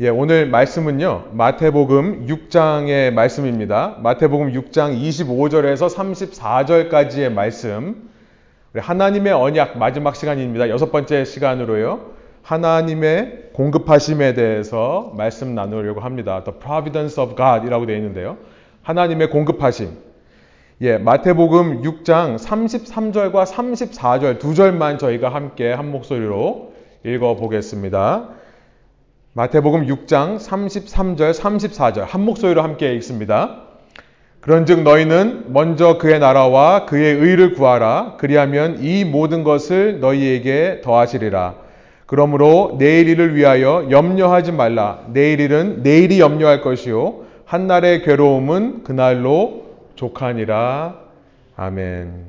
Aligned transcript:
예, 0.00 0.10
오늘 0.10 0.46
말씀은요, 0.46 1.30
마태복음 1.32 2.26
6장의 2.26 3.10
말씀입니다. 3.10 3.96
마태복음 3.98 4.52
6장 4.52 4.96
25절에서 4.96 5.92
34절까지의 5.92 7.32
말씀. 7.32 8.08
우리 8.72 8.80
하나님의 8.80 9.32
언약 9.32 9.76
마지막 9.76 10.14
시간입니다. 10.14 10.68
여섯 10.68 10.92
번째 10.92 11.24
시간으로요. 11.24 12.12
하나님의 12.42 13.48
공급하심에 13.54 14.34
대해서 14.34 15.12
말씀 15.16 15.56
나누려고 15.56 15.98
합니다. 15.98 16.44
The 16.44 16.60
providence 16.60 17.20
of 17.20 17.34
God 17.34 17.66
이라고 17.66 17.84
되어 17.84 17.96
있는데요. 17.96 18.36
하나님의 18.82 19.30
공급하심. 19.30 19.88
예, 20.82 20.98
마태복음 20.98 21.82
6장 21.82 22.38
33절과 22.38 23.46
34절 23.46 24.38
두 24.38 24.54
절만 24.54 24.98
저희가 24.98 25.30
함께 25.30 25.72
한 25.72 25.90
목소리로 25.90 26.72
읽어 27.04 27.34
보겠습니다. 27.34 28.38
마태복음 29.38 29.86
6장 29.86 30.36
33절, 30.40 31.32
34절 31.32 32.00
한 32.00 32.24
목소리로 32.24 32.60
함께 32.60 32.92
읽습니다. 32.94 33.60
그런즉 34.40 34.82
너희는 34.82 35.52
먼저 35.52 35.96
그의 35.96 36.18
나라와 36.18 36.86
그의 36.86 37.14
의를 37.14 37.52
구하라. 37.52 38.16
그리하면 38.18 38.82
이 38.82 39.04
모든 39.04 39.44
것을 39.44 40.00
너희에게 40.00 40.80
더하시리라. 40.82 41.54
그러므로 42.06 42.78
내일 42.80 43.08
일을 43.08 43.36
위하여 43.36 43.86
염려하지 43.92 44.50
말라. 44.50 45.04
내일 45.12 45.38
일은 45.38 45.84
내일이 45.84 46.18
염려할 46.18 46.60
것이요 46.60 47.20
한 47.44 47.68
날의 47.68 48.02
괴로움은 48.02 48.82
그날로 48.82 49.66
족하니라. 49.94 50.96
아멘. 51.54 52.24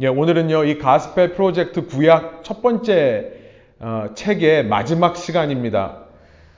예, 0.00 0.06
오늘은요 0.06 0.64
이 0.64 0.78
가스펠 0.78 1.34
프로젝트 1.34 1.86
구약 1.86 2.44
첫 2.44 2.62
번째 2.62 3.35
어, 3.78 4.06
책의 4.14 4.68
마지막 4.68 5.18
시간입니다. 5.18 5.98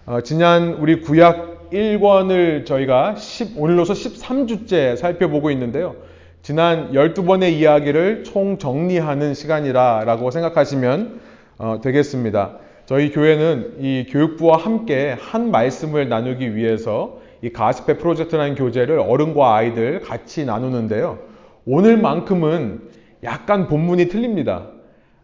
어, 0.06 0.20
지난 0.20 0.74
우리 0.74 1.00
구약 1.00 1.68
1권을 1.72 2.64
저희가 2.64 3.16
10, 3.16 3.54
오늘로서 3.58 3.92
13주째 3.92 4.96
살펴보고 4.96 5.50
있는데요. 5.50 5.96
지난 6.42 6.92
12번의 6.92 7.54
이야기를 7.54 8.22
총 8.22 8.58
정리하는 8.58 9.34
시간이라고 9.34 10.30
생각하시면 10.30 11.20
어, 11.58 11.80
되겠습니다. 11.82 12.58
저희 12.86 13.10
교회는 13.10 13.78
이 13.80 14.06
교육부와 14.08 14.56
함께 14.56 15.16
한 15.18 15.50
말씀을 15.50 16.08
나누기 16.08 16.54
위해서 16.54 17.18
이 17.42 17.50
가스페 17.50 17.98
프로젝트라는 17.98 18.54
교재를 18.54 19.00
어른과 19.00 19.56
아이들 19.56 20.02
같이 20.02 20.44
나누는데요. 20.44 21.18
오늘만큼은 21.66 22.80
약간 23.24 23.66
본문이 23.66 24.06
틀립니다. 24.06 24.68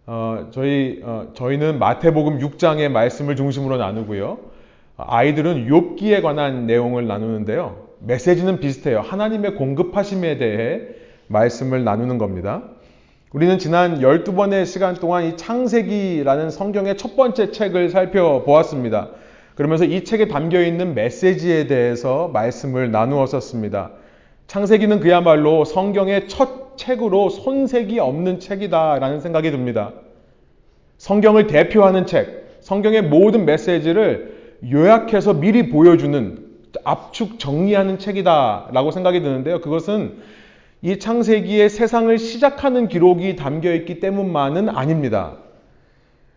어, 0.06 0.48
저희 0.50 1.00
어, 1.02 1.28
저희는 1.34 1.78
마태복음 1.78 2.38
6장의 2.38 2.90
말씀을 2.90 3.36
중심으로 3.36 3.78
나누고요. 3.78 4.38
아이들은 4.96 5.68
욥기에 5.68 6.22
관한 6.22 6.66
내용을 6.66 7.06
나누는데요. 7.06 7.88
메시지는 8.00 8.60
비슷해요. 8.60 9.00
하나님의 9.00 9.54
공급하심에 9.54 10.36
대해 10.36 10.80
말씀을 11.28 11.84
나누는 11.84 12.18
겁니다. 12.18 12.62
우리는 13.32 13.58
지난 13.58 14.00
12번의 14.00 14.66
시간 14.66 14.94
동안 14.94 15.24
이 15.24 15.36
창세기라는 15.36 16.50
성경의 16.50 16.96
첫 16.98 17.16
번째 17.16 17.50
책을 17.50 17.88
살펴보았습니다. 17.88 19.08
그러면서 19.56 19.84
이 19.84 20.04
책에 20.04 20.28
담겨 20.28 20.60
있는 20.60 20.94
메시지에 20.94 21.66
대해서 21.66 22.28
말씀을 22.28 22.90
나누었었습니다. 22.90 23.90
창세기는 24.46 25.00
그야말로 25.00 25.64
성경의 25.64 26.28
첫 26.28 26.63
책으로 26.76 27.28
손색이 27.28 27.98
없는 27.98 28.40
책이다라는 28.40 29.20
생각이 29.20 29.50
듭니다. 29.50 29.92
성경을 30.98 31.46
대표하는 31.46 32.06
책, 32.06 32.58
성경의 32.60 33.02
모든 33.02 33.44
메시지를 33.44 34.58
요약해서 34.70 35.34
미리 35.34 35.68
보여주는 35.68 36.38
압축 36.84 37.38
정리하는 37.38 37.98
책이다라고 37.98 38.90
생각이 38.90 39.20
드는데요. 39.20 39.60
그것은 39.60 40.18
이 40.82 40.98
창세기의 40.98 41.70
세상을 41.70 42.16
시작하는 42.18 42.88
기록이 42.88 43.36
담겨 43.36 43.72
있기 43.72 44.00
때문만은 44.00 44.68
아닙니다. 44.68 45.36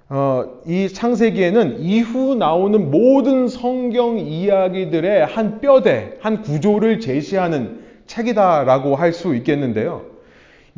어, 0.09 0.61
이 0.65 0.87
창세기에는 0.87 1.81
이후 1.81 2.35
나오는 2.35 2.89
모든 2.91 3.49
성경 3.49 4.17
이야기들의 4.17 5.25
한 5.25 5.59
뼈대, 5.59 6.13
한 6.21 6.41
구조를 6.41 7.01
제시하는 7.01 7.81
책이다라고 8.05 8.95
할 8.95 9.11
수 9.11 9.35
있겠는데요. 9.35 10.16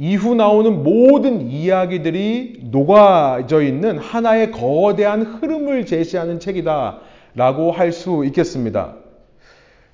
이후 0.02 0.34
나오는 0.34 0.82
모든 0.82 1.52
이야기들이 1.52 2.62
녹아져 2.72 3.62
있는 3.62 3.98
하나의 3.98 4.50
거대한 4.52 5.24
흐름을 5.24 5.86
제시하는 5.86 6.40
책이다라고 6.40 7.74
할 7.74 7.92
수 7.92 8.24
있겠습니다. 8.28 8.96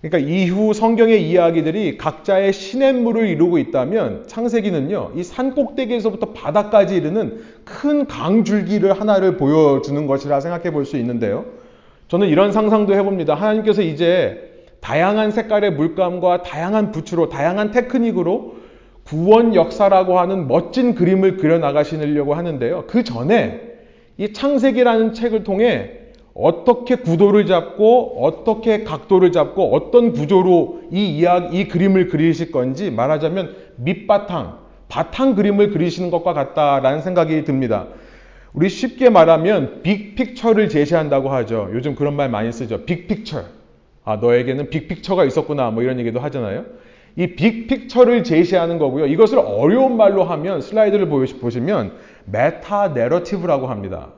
그러니까 0.01 0.31
이후 0.31 0.73
성경의 0.73 1.27
이야기들이 1.27 1.97
각자의 1.97 2.53
시냇물을 2.53 3.27
이루고 3.27 3.57
있다면 3.57 4.25
창세기는요, 4.27 5.13
이 5.15 5.23
산 5.23 5.55
꼭대기에서부터 5.55 6.33
바닥까지 6.33 6.95
이르는 6.97 7.41
큰 7.63 8.05
강줄기를 8.05 8.99
하나를 8.99 9.37
보여주는 9.37 10.05
것이라 10.05 10.39
생각해 10.39 10.71
볼 10.71 10.85
수 10.85 10.97
있는데요. 10.97 11.45
저는 12.09 12.27
이런 12.27 12.51
상상도 12.51 12.93
해봅니다. 12.93 13.33
하나님께서 13.33 13.81
이제 13.81 14.67
다양한 14.81 15.31
색깔의 15.31 15.71
물감과 15.73 16.43
다양한 16.43 16.91
붓으로, 16.91 17.29
다양한 17.29 17.71
테크닉으로 17.71 18.64
구원 19.05 19.53
역사라고 19.53 20.19
하는 20.19 20.47
멋진 20.47 20.95
그림을 20.95 21.37
그려 21.37 21.59
나가시려고 21.59 22.33
하는데요. 22.33 22.85
그 22.87 23.03
전에 23.03 23.61
이 24.17 24.33
창세기라는 24.33 25.13
책을 25.13 25.43
통해 25.43 25.91
어떻게 26.33 26.95
구도를 26.95 27.45
잡고 27.45 28.25
어떻게 28.25 28.83
각도를 28.83 29.31
잡고 29.31 29.73
어떤 29.73 30.11
구조로 30.11 30.81
이 30.91 31.17
이야기, 31.17 31.59
이 31.59 31.67
그림을 31.67 32.07
그리실 32.09 32.51
건지 32.51 32.91
말하자면 32.91 33.55
밑바탕, 33.77 34.57
바탕 34.89 35.35
그림을 35.35 35.69
그리시는 35.69 36.11
것과 36.11 36.33
같다라는 36.33 37.01
생각이 37.01 37.43
듭니다. 37.43 37.87
우리 38.53 38.69
쉽게 38.69 39.09
말하면 39.09 39.81
빅픽처를 39.83 40.67
제시한다고 40.69 41.29
하죠. 41.29 41.69
요즘 41.73 41.95
그런 41.95 42.15
말 42.15 42.29
많이 42.29 42.51
쓰죠. 42.51 42.85
빅픽처. 42.85 43.43
아, 44.03 44.15
너에게는 44.17 44.69
빅픽처가 44.69 45.25
있었구나. 45.25 45.71
뭐 45.71 45.83
이런 45.83 45.99
얘기도 45.99 46.19
하잖아요. 46.21 46.65
이 47.15 47.27
big 47.35 47.54
picture를 47.54 48.23
제시하는 48.23 48.77
거고요. 48.77 49.05
이것을 49.05 49.39
어려운 49.39 49.95
말로 49.95 50.23
하면 50.23 50.61
슬라이드를 50.61 51.07
보시면 51.07 51.93
meta 52.25 52.89
narrative라고 52.89 53.67
합니다. 53.67 54.09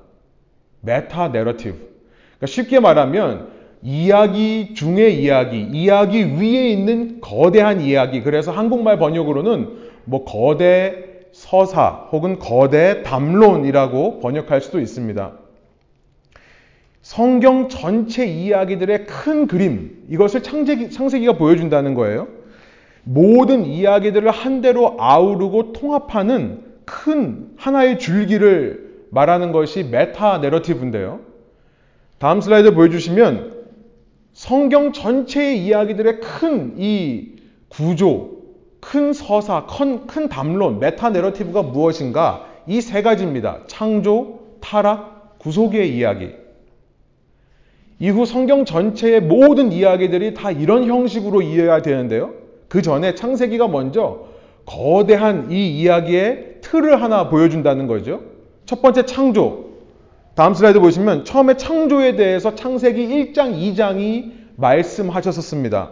meta 0.81 1.29
narrative. 1.29 1.75
그러니까 1.75 2.45
쉽게 2.47 2.79
말하면 2.79 3.49
이야기 3.83 4.73
중의 4.73 5.21
이야기, 5.21 5.61
이야기 5.61 6.23
위에 6.23 6.69
있는 6.69 7.21
거대한 7.21 7.81
이야기. 7.81 8.21
그래서 8.21 8.51
한국말 8.51 8.97
번역으로는 8.97 9.69
뭐 10.05 10.25
거대 10.25 11.05
서사 11.31 12.07
혹은 12.11 12.39
거대 12.39 13.03
담론이라고 13.03 14.19
번역할 14.21 14.61
수도 14.61 14.79
있습니다. 14.79 15.33
성경 17.03 17.69
전체 17.69 18.25
이야기들의 18.25 19.05
큰 19.05 19.47
그림, 19.47 20.03
이것을 20.09 20.41
창세기, 20.41 20.89
창세기가 20.89 21.33
보여준다는 21.33 21.93
거예요. 21.93 22.27
모든 23.07 23.65
이야기들을 23.65 24.29
한 24.29 24.61
대로 24.61 24.95
아우르고 24.99 25.71
통합하는 25.71 26.61
큰 26.83 27.51
하나의 27.55 27.99
줄기를 27.99 29.05
말하는 29.11 29.53
것이 29.53 29.83
meta 29.83 30.39
narrative인데요. 30.39 31.21
다음 32.17 32.41
슬라이드 32.41 32.73
보여주시면 32.73 33.53
성경 34.33 34.91
전체의 34.91 35.63
이야기들의 35.65 36.19
큰 36.19 36.75
이 36.77 37.37
구조, 37.69 38.31
큰 38.81 39.13
서사, 39.13 39.65
큰, 39.65 40.05
큰 40.07 40.27
담론, 40.29 40.79
meta 40.79 41.09
narrative가 41.11 41.63
무엇인가? 41.63 42.45
이 42.67 42.81
세 42.81 43.01
가지입니다. 43.01 43.59
창조, 43.67 44.39
타락, 44.59 45.39
구속의 45.39 45.95
이야기. 45.95 46.31
이후 47.99 48.25
성경 48.25 48.65
전체의 48.65 49.21
모든 49.21 49.71
이야기들이 49.71 50.33
다 50.33 50.51
이런 50.51 50.85
형식으로 50.85 51.41
이해가 51.41 51.81
되는데요. 51.81 52.33
그 52.67 52.81
전에 52.81 53.15
창세기가 53.15 53.67
먼저 53.67 54.27
거대한 54.65 55.51
이 55.51 55.79
이야기의 55.79 56.57
틀을 56.61 57.01
하나 57.01 57.29
보여준다는 57.29 57.87
거죠. 57.87 58.21
첫 58.65 58.81
번째 58.81 59.05
창조. 59.05 59.67
다음 60.35 60.53
슬라이드 60.53 60.79
보시면 60.79 61.25
처음에 61.25 61.55
창조에 61.57 62.15
대해서 62.15 62.53
창세기 62.53 63.07
1장, 63.07 63.55
2장이 63.55 64.31
말씀하셨었습니다. 64.57 65.91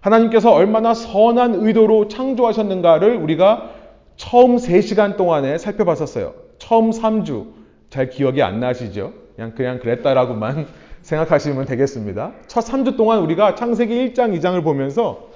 하나님께서 0.00 0.52
얼마나 0.52 0.94
선한 0.94 1.54
의도로 1.54 2.08
창조하셨는가를 2.08 3.16
우리가 3.16 3.70
처음 4.16 4.56
3시간 4.56 5.16
동안에 5.16 5.58
살펴봤었어요. 5.58 6.34
처음 6.58 6.90
3주. 6.90 7.46
잘 7.88 8.08
기억이 8.10 8.42
안 8.42 8.60
나시죠? 8.60 9.12
그냥, 9.36 9.52
그냥 9.54 9.78
그랬다라고만 9.78 10.66
생각하시면 11.02 11.64
되겠습니다. 11.66 12.32
첫 12.46 12.64
3주 12.64 12.96
동안 12.96 13.20
우리가 13.20 13.54
창세기 13.54 14.12
1장, 14.12 14.38
2장을 14.38 14.62
보면서 14.62 15.31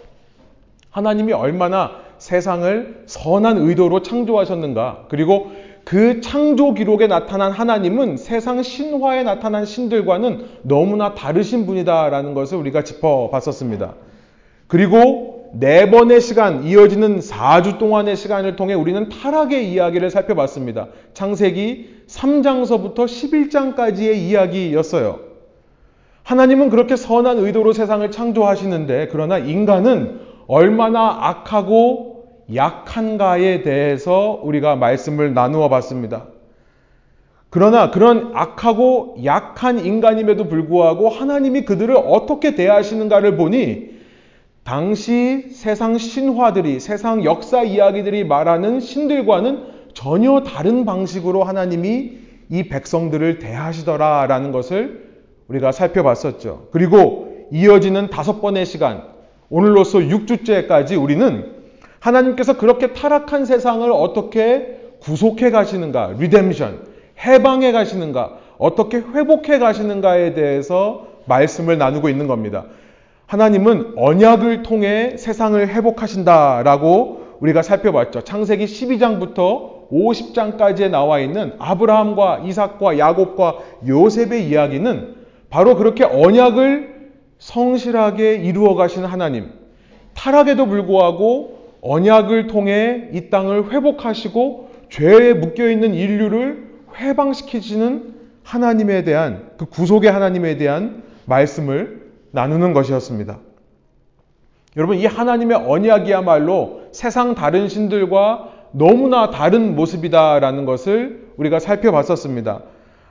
하나님이 0.96 1.34
얼마나 1.34 1.90
세상을 2.16 3.02
선한 3.04 3.58
의도로 3.58 4.00
창조하셨는가, 4.00 5.04
그리고 5.10 5.50
그 5.84 6.22
창조 6.22 6.72
기록에 6.72 7.06
나타난 7.06 7.52
하나님은 7.52 8.16
세상 8.16 8.62
신화에 8.62 9.22
나타난 9.22 9.66
신들과는 9.66 10.46
너무나 10.62 11.14
다르신 11.14 11.66
분이다라는 11.66 12.32
것을 12.32 12.56
우리가 12.56 12.82
짚어봤었습니다. 12.82 13.92
그리고 14.68 15.50
네 15.52 15.90
번의 15.90 16.22
시간, 16.22 16.64
이어지는 16.64 17.18
4주 17.18 17.76
동안의 17.76 18.16
시간을 18.16 18.56
통해 18.56 18.72
우리는 18.72 19.10
타락의 19.10 19.70
이야기를 19.70 20.08
살펴봤습니다. 20.08 20.88
창세기 21.12 22.04
3장서부터 22.08 23.04
11장까지의 23.04 24.14
이야기였어요. 24.14 25.20
하나님은 26.22 26.70
그렇게 26.70 26.96
선한 26.96 27.38
의도로 27.38 27.74
세상을 27.74 28.10
창조하시는데, 28.10 29.10
그러나 29.12 29.36
인간은 29.36 30.25
얼마나 30.46 31.28
악하고 31.28 32.24
약한가에 32.54 33.62
대해서 33.62 34.40
우리가 34.42 34.76
말씀을 34.76 35.34
나누어 35.34 35.68
봤습니다. 35.68 36.26
그러나 37.50 37.90
그런 37.90 38.32
악하고 38.34 39.16
약한 39.24 39.78
인간임에도 39.78 40.48
불구하고 40.48 41.08
하나님이 41.08 41.64
그들을 41.64 41.96
어떻게 41.96 42.54
대하시는가를 42.54 43.36
보니 43.36 43.96
당시 44.62 45.48
세상 45.50 45.96
신화들이, 45.96 46.80
세상 46.80 47.24
역사 47.24 47.62
이야기들이 47.62 48.24
말하는 48.24 48.80
신들과는 48.80 49.64
전혀 49.94 50.42
다른 50.42 50.84
방식으로 50.84 51.44
하나님이 51.44 52.18
이 52.50 52.62
백성들을 52.64 53.38
대하시더라라는 53.38 54.52
것을 54.52 55.06
우리가 55.48 55.72
살펴봤었죠. 55.72 56.68
그리고 56.72 57.46
이어지는 57.52 58.10
다섯 58.10 58.40
번의 58.40 58.66
시간, 58.66 59.15
오늘로서 59.48 59.98
6주째까지 59.98 61.00
우리는 61.00 61.52
하나님께서 62.00 62.56
그렇게 62.56 62.92
타락한 62.92 63.44
세상을 63.44 63.88
어떻게 63.92 64.78
구속해 65.00 65.50
가시는가, 65.50 66.14
리뎀션, 66.18 66.86
해방해 67.24 67.72
가시는가, 67.72 68.38
어떻게 68.58 68.98
회복해 68.98 69.58
가시는가에 69.58 70.34
대해서 70.34 71.06
말씀을 71.26 71.78
나누고 71.78 72.08
있는 72.08 72.26
겁니다. 72.26 72.64
하나님은 73.26 73.94
언약을 73.96 74.62
통해 74.62 75.16
세상을 75.16 75.66
회복하신다라고 75.68 77.36
우리가 77.40 77.62
살펴봤죠. 77.62 78.22
창세기 78.22 78.64
12장부터 78.64 79.90
50장까지에 79.90 80.90
나와 80.90 81.18
있는 81.18 81.52
아브라함과 81.58 82.42
이삭과 82.46 82.98
야곱과 82.98 83.58
요셉의 83.86 84.48
이야기는 84.48 85.14
바로 85.50 85.76
그렇게 85.76 86.04
언약을 86.04 86.95
성실하게 87.38 88.36
이루어 88.36 88.74
가신 88.74 89.04
하나님, 89.04 89.50
타락에도 90.14 90.66
불구하고 90.66 91.56
언약을 91.82 92.46
통해 92.46 93.10
이 93.12 93.30
땅을 93.30 93.72
회복하시고 93.72 94.70
죄에 94.88 95.34
묶여 95.34 95.68
있는 95.70 95.94
인류를 95.94 96.66
회방시키시는 96.96 98.14
하나님에 98.42 99.04
대한 99.04 99.50
그 99.58 99.66
구속의 99.66 100.10
하나님에 100.10 100.56
대한 100.56 101.02
말씀을 101.26 102.06
나누는 102.30 102.72
것이었습니다. 102.72 103.38
여러분 104.76 104.98
이 104.98 105.06
하나님의 105.06 105.56
언약이야말로 105.56 106.82
세상 106.92 107.34
다른 107.34 107.68
신들과 107.68 108.52
너무나 108.72 109.30
다른 109.30 109.74
모습이다라는 109.74 110.64
것을 110.66 111.30
우리가 111.36 111.58
살펴봤었습니다. 111.58 112.62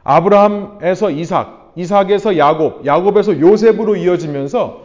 아브라함에서 0.03 1.09
이삭, 1.11 1.64
이삭에서 1.75 2.37
야곱, 2.37 2.85
야곱에서 2.85 3.39
요셉으로 3.39 3.95
이어지면서 3.95 4.83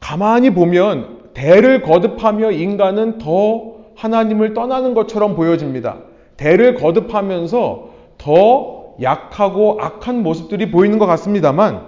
가만히 0.00 0.50
보면 0.50 1.18
대를 1.34 1.82
거듭하며 1.82 2.52
인간은 2.52 3.18
더 3.18 3.74
하나님을 3.96 4.54
떠나는 4.54 4.94
것처럼 4.94 5.34
보여집니다. 5.34 5.98
대를 6.36 6.74
거듭하면서 6.74 7.90
더 8.18 8.94
약하고 9.02 9.78
악한 9.80 10.22
모습들이 10.22 10.70
보이는 10.70 10.98
것 10.98 11.06
같습니다만, 11.06 11.86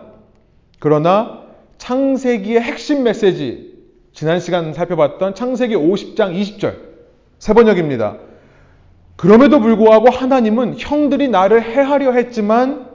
그러나 0.78 1.42
창세기의 1.78 2.60
핵심 2.60 3.02
메시지, 3.02 3.74
지난 4.12 4.40
시간 4.40 4.72
살펴봤던 4.72 5.34
창세기 5.34 5.76
50장 5.76 6.34
20절, 6.34 6.74
세 7.38 7.52
번역입니다. 7.52 8.16
그럼에도 9.16 9.60
불구하고 9.60 10.10
하나님은 10.10 10.76
형들이 10.78 11.28
나를 11.28 11.62
해하려 11.62 12.12
했지만 12.12 12.85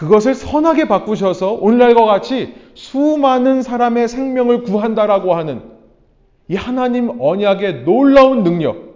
그것을 0.00 0.34
선하게 0.34 0.88
바꾸셔서 0.88 1.52
오늘날과 1.52 2.06
같이 2.06 2.54
수많은 2.72 3.60
사람의 3.60 4.08
생명을 4.08 4.62
구한다라고 4.62 5.34
하는 5.34 5.60
이 6.48 6.56
하나님 6.56 7.20
언약의 7.20 7.84
놀라운 7.84 8.42
능력. 8.42 8.94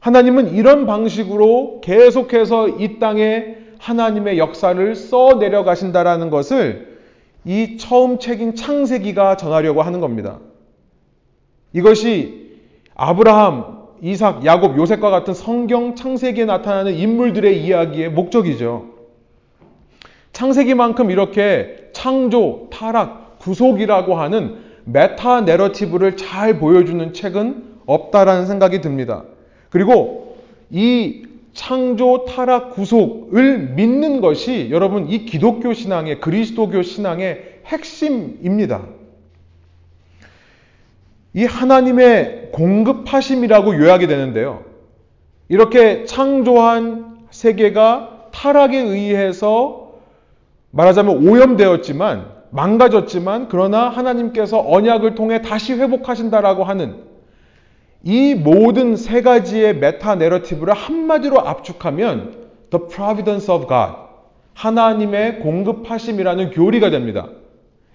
하나님은 0.00 0.52
이런 0.52 0.84
방식으로 0.84 1.80
계속해서 1.80 2.70
이 2.70 2.98
땅에 2.98 3.58
하나님의 3.78 4.36
역사를 4.38 4.94
써 4.96 5.36
내려가신다라는 5.38 6.28
것을 6.30 6.98
이 7.44 7.76
처음 7.76 8.18
책인 8.18 8.56
창세기가 8.56 9.36
전하려고 9.36 9.82
하는 9.82 10.00
겁니다. 10.00 10.40
이것이 11.72 12.50
아브라함, 12.96 13.76
이삭, 14.02 14.44
야곱, 14.44 14.76
요셉과 14.76 15.10
같은 15.10 15.34
성경 15.34 15.94
창세기에 15.94 16.46
나타나는 16.46 16.94
인물들의 16.94 17.64
이야기의 17.64 18.10
목적이죠. 18.10 18.95
창세기만큼 20.36 21.10
이렇게 21.10 21.88
창조, 21.94 22.68
타락, 22.70 23.38
구속이라고 23.38 24.16
하는 24.16 24.58
meta 24.84 25.40
narrative를 25.40 26.18
잘 26.18 26.58
보여주는 26.58 27.14
책은 27.14 27.64
없다라는 27.86 28.44
생각이 28.44 28.82
듭니다. 28.82 29.24
그리고 29.70 30.36
이 30.68 31.22
창조, 31.54 32.26
타락, 32.26 32.72
구속을 32.72 33.70
믿는 33.76 34.20
것이 34.20 34.68
여러분 34.70 35.08
이 35.08 35.24
기독교 35.24 35.72
신앙의 35.72 36.20
그리스도교 36.20 36.82
신앙의 36.82 37.60
핵심입니다. 37.64 38.82
이 41.32 41.46
하나님의 41.46 42.50
공급하심이라고 42.52 43.78
요약이 43.78 44.06
되는데요. 44.06 44.64
이렇게 45.48 46.04
창조한 46.04 47.20
세계가 47.30 48.28
타락에 48.32 48.76
의해서 48.78 49.85
말하자면 50.76 51.26
오염되었지만 51.26 52.36
망가졌지만 52.50 53.48
그러나 53.48 53.88
하나님께서 53.88 54.62
언약을 54.66 55.14
통해 55.14 55.40
다시 55.40 55.72
회복하신다라고 55.72 56.64
하는 56.64 57.04
이 58.02 58.34
모든 58.34 58.94
세 58.94 59.22
가지의 59.22 59.78
메타 59.78 60.16
내러티브를 60.16 60.74
한마디로 60.74 61.40
압축하면 61.40 62.46
The 62.70 62.86
Providence 62.88 63.52
of 63.52 63.66
God 63.66 63.94
하나님의 64.54 65.40
공급하심이라는 65.40 66.50
교리가 66.50 66.90
됩니다. 66.90 67.28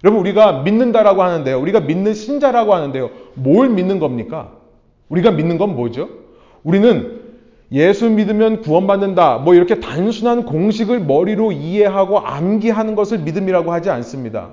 여러분 0.03 0.21
우리가 0.21 0.63
믿는다라고 0.63 1.21
하는데요. 1.21 1.59
우리가 1.59 1.81
믿는 1.81 2.13
신자라고 2.13 2.73
하는데요. 2.73 3.11
뭘 3.35 3.69
믿는 3.69 3.99
겁니까? 3.99 4.53
우리가 5.09 5.31
믿는 5.31 5.57
건 5.57 5.75
뭐죠? 5.75 6.09
우리는 6.63 7.20
예수 7.71 8.09
믿으면 8.09 8.61
구원받는다. 8.61 9.37
뭐 9.39 9.53
이렇게 9.55 9.79
단순한 9.79 10.45
공식을 10.45 10.99
머리로 10.99 11.51
이해하고 11.53 12.19
암기하는 12.19 12.95
것을 12.95 13.19
믿음이라고 13.19 13.71
하지 13.71 13.89
않습니다. 13.89 14.49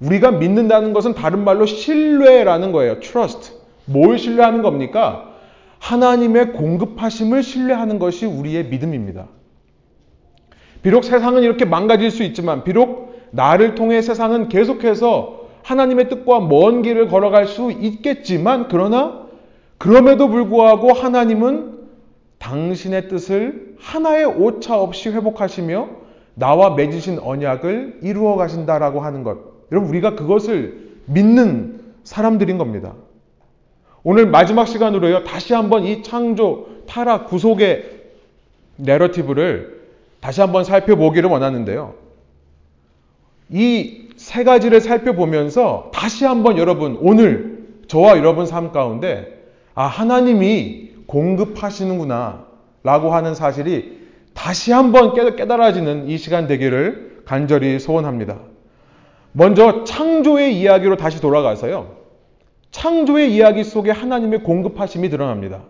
우리가 0.00 0.32
믿는다는 0.32 0.92
것은 0.92 1.14
다른 1.14 1.44
말로 1.44 1.64
신뢰라는 1.64 2.72
거예요. 2.72 3.00
trust. 3.00 3.52
뭘 3.86 4.18
신뢰하는 4.18 4.60
겁니까? 4.62 5.30
하나님의 5.78 6.52
공급하심을 6.52 7.42
신뢰하는 7.42 7.98
것이 7.98 8.26
우리의 8.26 8.66
믿음입니다. 8.66 9.28
비록 10.82 11.04
세상은 11.04 11.42
이렇게 11.42 11.64
망가질 11.64 12.10
수 12.10 12.22
있지만, 12.22 12.64
비록 12.64 13.14
나를 13.30 13.74
통해 13.74 14.02
세상은 14.02 14.48
계속해서 14.48 15.46
하나님의 15.62 16.08
뜻과 16.08 16.40
먼 16.40 16.82
길을 16.82 17.08
걸어갈 17.08 17.46
수 17.46 17.72
있겠지만, 17.72 18.66
그러나 18.68 19.26
그럼에도 19.78 20.28
불구하고 20.28 20.92
하나님은 20.92 21.75
당신의 22.38 23.08
뜻을 23.08 23.76
하나의 23.78 24.24
오차 24.24 24.80
없이 24.80 25.08
회복하시며 25.10 25.88
나와 26.34 26.74
맺으신 26.74 27.18
언약을 27.18 28.00
이루어 28.02 28.36
가신다라고 28.36 29.00
하는 29.00 29.22
것. 29.22 29.38
여러분, 29.72 29.90
우리가 29.90 30.14
그것을 30.14 30.92
믿는 31.06 31.80
사람들인 32.04 32.58
겁니다. 32.58 32.94
오늘 34.02 34.26
마지막 34.26 34.66
시간으로요, 34.66 35.24
다시 35.24 35.54
한번 35.54 35.84
이 35.84 36.02
창조, 36.02 36.66
타락, 36.86 37.28
구속의 37.28 37.84
내러티브를 38.76 39.80
다시 40.20 40.40
한번 40.40 40.64
살펴보기를 40.64 41.28
원하는데요. 41.28 41.94
이 43.50 44.06
세 44.16 44.44
가지를 44.44 44.80
살펴보면서 44.80 45.90
다시 45.92 46.24
한번 46.24 46.58
여러분, 46.58 46.98
오늘 47.00 47.66
저와 47.86 48.18
여러분 48.18 48.46
삶 48.46 48.72
가운데, 48.72 49.44
아, 49.74 49.86
하나님이 49.86 50.90
공급하시는구나 51.06 52.46
라고 52.82 53.14
하는 53.14 53.34
사실이 53.34 54.06
다시 54.34 54.72
한번 54.72 55.14
깨달아지는 55.36 56.08
이 56.08 56.18
시간 56.18 56.46
되기를 56.46 57.22
간절히 57.24 57.78
소원합니다. 57.80 58.38
먼저 59.32 59.84
창조의 59.84 60.58
이야기로 60.58 60.96
다시 60.96 61.20
돌아가서요. 61.20 61.96
창조의 62.70 63.34
이야기 63.34 63.64
속에 63.64 63.90
하나님의 63.90 64.42
공급하심이 64.42 65.08
드러납니다. 65.08 65.62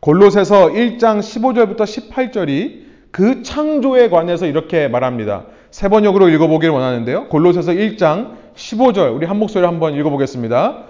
골로새서 0.00 0.68
1장 0.68 1.20
15절부터 1.20 1.78
18절이 1.78 2.84
그 3.10 3.42
창조에 3.42 4.10
관해서 4.10 4.46
이렇게 4.46 4.88
말합니다. 4.88 5.46
세 5.70 5.88
번역으로 5.88 6.28
읽어보길 6.28 6.70
원하는데요. 6.70 7.28
골로새서 7.28 7.72
1장 7.72 8.34
15절 8.54 9.14
우리 9.14 9.26
한 9.26 9.38
목소리 9.38 9.64
한번 9.64 9.94
읽어보겠습니다. 9.94 10.84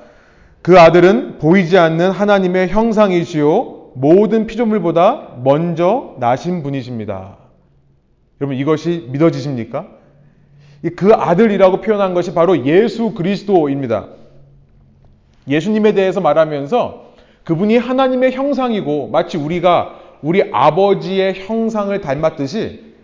그 0.64 0.80
아들은 0.80 1.40
보이지 1.40 1.76
않는 1.76 2.10
하나님의 2.10 2.68
형상이시요 2.68 3.90
모든 3.96 4.46
피조물보다 4.46 5.36
먼저 5.44 6.14
나신 6.18 6.62
분이십니다. 6.62 7.36
여러분 8.40 8.56
이것이 8.56 9.08
믿어지십니까? 9.10 9.86
그 10.96 11.12
아들이라고 11.12 11.82
표현한 11.82 12.14
것이 12.14 12.32
바로 12.32 12.64
예수 12.64 13.12
그리스도입니다. 13.12 14.06
예수님에 15.48 15.92
대해서 15.92 16.22
말하면서 16.22 17.12
그분이 17.44 17.76
하나님의 17.76 18.32
형상이고 18.32 19.08
마치 19.08 19.36
우리가 19.36 20.00
우리 20.22 20.48
아버지의 20.50 21.44
형상을 21.44 22.00
닮았듯이 22.00 22.94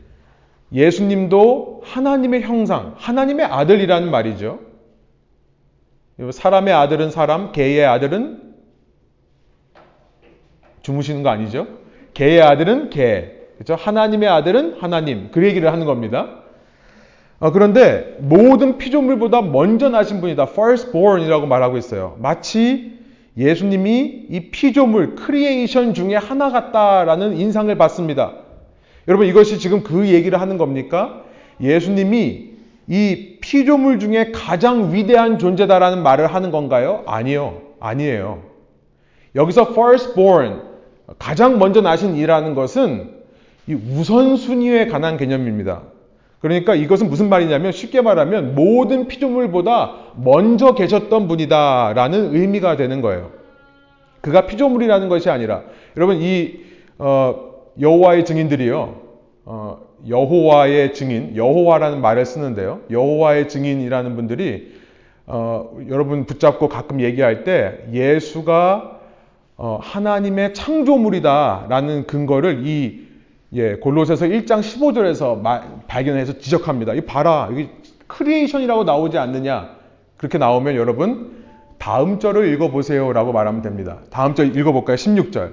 예수님도 0.73 1.83
하나님의 1.85 2.41
형상, 2.41 2.95
하나님의 2.97 3.45
아들이라는 3.45 4.11
말이죠. 4.11 4.70
사람의 6.33 6.75
아들은 6.75 7.11
사람, 7.11 7.53
개의 7.53 7.87
아들은 7.87 8.41
주무시는 10.83 11.23
거 11.23 11.31
아니죠? 11.31 11.67
개의 12.15 12.43
아들은 12.43 12.91
개. 12.91 13.33
그렇죠? 13.55 13.75
하나님의 13.75 14.29
아들은 14.29 14.77
하나님. 14.81 15.31
그 15.31 15.45
얘기를 15.45 15.73
하는 15.73 15.87
겁니다. 15.87 16.41
어, 17.39 17.53
그런데 17.53 18.17
모든 18.21 18.77
피조물보다 18.77 19.43
먼저 19.43 19.89
나신 19.89 20.21
분이다. 20.21 20.49
firstborn이라고 20.51 21.47
말하고 21.47 21.79
있어요. 21.79 22.17
마치 22.19 22.99
예수님이 23.37 24.27
이 24.29 24.51
피조물, 24.51 25.15
creation 25.15 25.95
중에 25.95 26.17
하나 26.17 26.51
같다라는 26.51 27.39
인상을 27.39 27.75
받습니다. 27.77 28.35
여러분 29.09 29.27
이것이 29.27 29.59
지금 29.59 29.83
그 29.83 30.09
얘기를 30.09 30.41
하는 30.41 30.59
겁니까? 30.59 31.25
예수님이 31.61 32.50
이 32.89 33.39
피조물 33.41 33.99
중에 33.99 34.33
가장 34.33 34.93
위대한 34.93 35.39
존재다라는 35.39 36.03
말을 36.03 36.27
하는 36.27 36.51
건가요? 36.51 37.03
아니요. 37.07 37.63
아니에요. 37.79 38.43
여기서 39.35 39.69
firstborn, 39.71 40.61
가장 41.19 41.59
먼저 41.59 41.81
나신 41.81 42.17
이라는 42.17 42.55
것은 42.55 43.21
이 43.67 43.75
우선순위에 43.75 44.87
관한 44.87 45.17
개념입니다. 45.17 45.83
그러니까 46.41 46.75
이것은 46.75 47.09
무슨 47.11 47.29
말이냐면 47.29 47.71
쉽게 47.71 48.01
말하면 48.01 48.55
모든 48.55 49.09
피조물보다 49.09 49.95
먼저 50.17 50.75
계셨던 50.75 51.29
분이다 51.29 51.93
라는 51.95 52.35
의미가 52.35 52.77
되는 52.77 53.03
거예요. 53.03 53.31
그가 54.21 54.47
피조물이라는 54.47 55.09
것이 55.09 55.31
아니라 55.31 55.63
여러분 55.97 56.21
이 56.21 56.61
어, 56.99 57.51
여호와의 57.81 58.25
증인들이요. 58.25 58.95
어, 59.45 59.79
여호와의 60.09 60.95
증인, 60.95 61.37
여호와라는 61.37 62.01
말을 62.01 62.25
쓰는데요. 62.25 62.81
여호와의 62.91 63.49
증인이라는 63.49 64.17
분들이 64.17 64.73
어, 65.27 65.79
여러분 65.89 66.27
붙잡고 66.27 66.69
가끔 66.69 67.01
얘기할 67.01 67.45
때 67.45 67.85
예수가 67.93 69.01
어, 69.57 69.79
하나님의 69.83 70.55
창조물이다라는 70.55 72.07
근거를 72.07 72.67
이 72.67 73.11
예, 73.53 73.75
골로새서 73.75 74.27
1장 74.27 74.61
15절에서 74.61 75.41
마, 75.41 75.61
발견해서 75.89 76.39
지적합니다. 76.39 76.95
이 76.95 77.01
봐라, 77.01 77.49
여기 77.51 77.69
creation이라고 78.07 78.85
나오지 78.85 79.19
않느냐? 79.19 79.77
그렇게 80.17 80.39
나오면 80.39 80.77
여러분 80.77 81.45
다음 81.79 82.19
절을 82.19 82.53
읽어 82.53 82.71
보세요라고 82.71 83.33
말하면 83.33 83.63
됩니다. 83.63 83.99
다음 84.11 84.35
절 84.35 84.57
읽어 84.57 84.73
볼까요? 84.73 84.97
16절. 84.97 85.53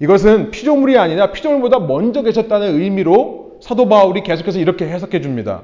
이것은 0.00 0.50
피조물이 0.50 0.98
아니라 0.98 1.32
피조물보다 1.32 1.80
먼저 1.80 2.22
계셨다는 2.22 2.80
의미로 2.80 3.41
사도 3.62 3.88
바울이 3.88 4.24
계속해서 4.24 4.58
이렇게 4.58 4.88
해석해 4.88 5.20
줍니다. 5.20 5.62